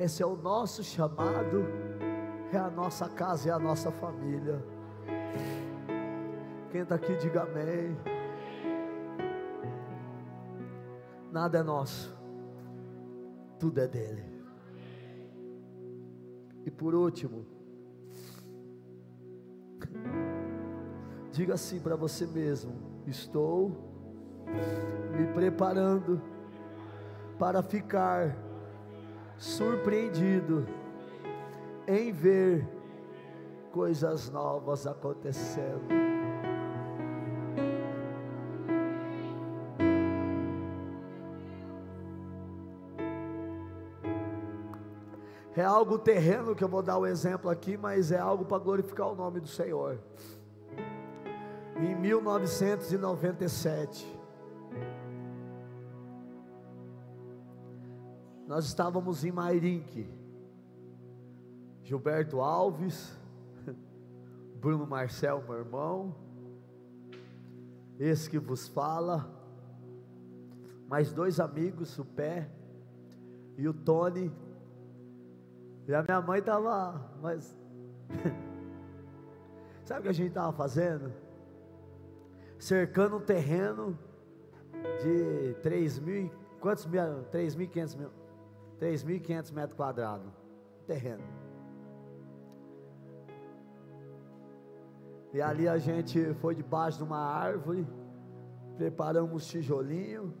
[0.00, 1.62] Esse é o nosso chamado,
[2.50, 4.64] é a nossa casa, é a nossa família.
[6.70, 7.94] Quem está aqui, diga amém.
[11.30, 12.16] Nada é nosso,
[13.58, 14.24] tudo é dele.
[16.64, 17.44] E por último,
[21.30, 22.72] diga assim para você mesmo:
[23.06, 23.70] estou
[25.14, 26.22] me preparando
[27.38, 28.48] para ficar
[29.40, 30.64] surpreendido
[31.88, 32.68] em ver
[33.72, 35.88] coisas novas acontecendo.
[45.56, 48.58] É algo terreno que eu vou dar o um exemplo aqui, mas é algo para
[48.58, 49.98] glorificar o nome do Senhor.
[51.76, 54.19] Em 1997,
[58.50, 60.10] nós estávamos em Mairinque.
[61.84, 63.16] Gilberto Alves,
[64.60, 66.16] Bruno Marcel, meu irmão,
[67.96, 69.30] esse que vos fala,
[70.88, 72.50] mais dois amigos, o Pé
[73.56, 74.32] e o Tony,
[75.86, 77.56] e a minha mãe estava, mas.
[79.86, 81.12] Sabe o que a gente estava fazendo?
[82.58, 83.96] Cercando um terreno
[85.04, 86.32] de 3 mil.
[86.58, 87.00] Quantos mil?
[87.30, 88.19] 3.500 mil.
[88.80, 90.32] 3.500 metros quadrados.
[90.86, 91.22] Terreno.
[95.32, 97.86] E ali a gente foi debaixo de uma árvore,
[98.76, 100.34] preparamos tijolinho,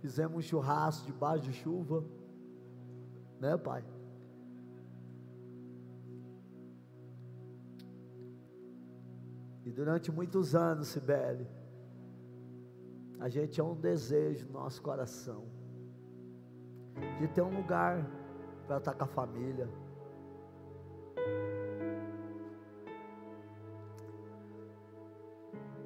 [0.00, 2.04] fizemos um churrasco debaixo de chuva
[3.40, 3.84] né, Pai?
[9.64, 11.46] E durante muitos anos, Sibeli,
[13.20, 15.44] a gente é um desejo no nosso coração
[17.18, 18.06] de ter um lugar
[18.66, 19.68] para estar com a família.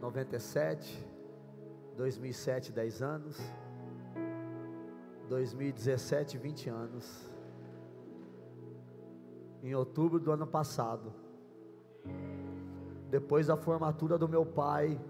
[0.01, 1.07] Noventa e sete,
[1.97, 3.39] dois mil e sete, dez anos,
[5.29, 7.31] dois mil e dezessete, vinte anos
[9.63, 11.13] em outubro do ano passado,
[13.09, 15.01] depois da formatura do meu pai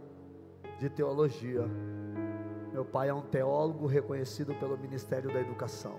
[0.78, 1.64] de teologia.
[2.72, 5.98] Meu pai é um teólogo reconhecido pelo Ministério da Educação.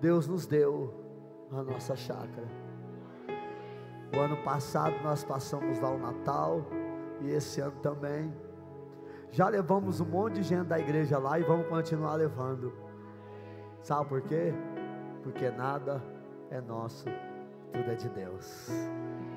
[0.00, 0.92] Deus nos deu
[1.50, 2.46] a nossa chácara.
[4.16, 6.64] O ano passado nós passamos lá o Natal
[7.20, 8.32] e esse ano também.
[9.30, 12.72] Já levamos um monte de gente da igreja lá e vamos continuar levando.
[13.82, 14.52] Sabe por quê?
[15.22, 16.02] porque nada
[16.50, 17.04] é nosso,
[17.72, 18.68] tudo é de Deus.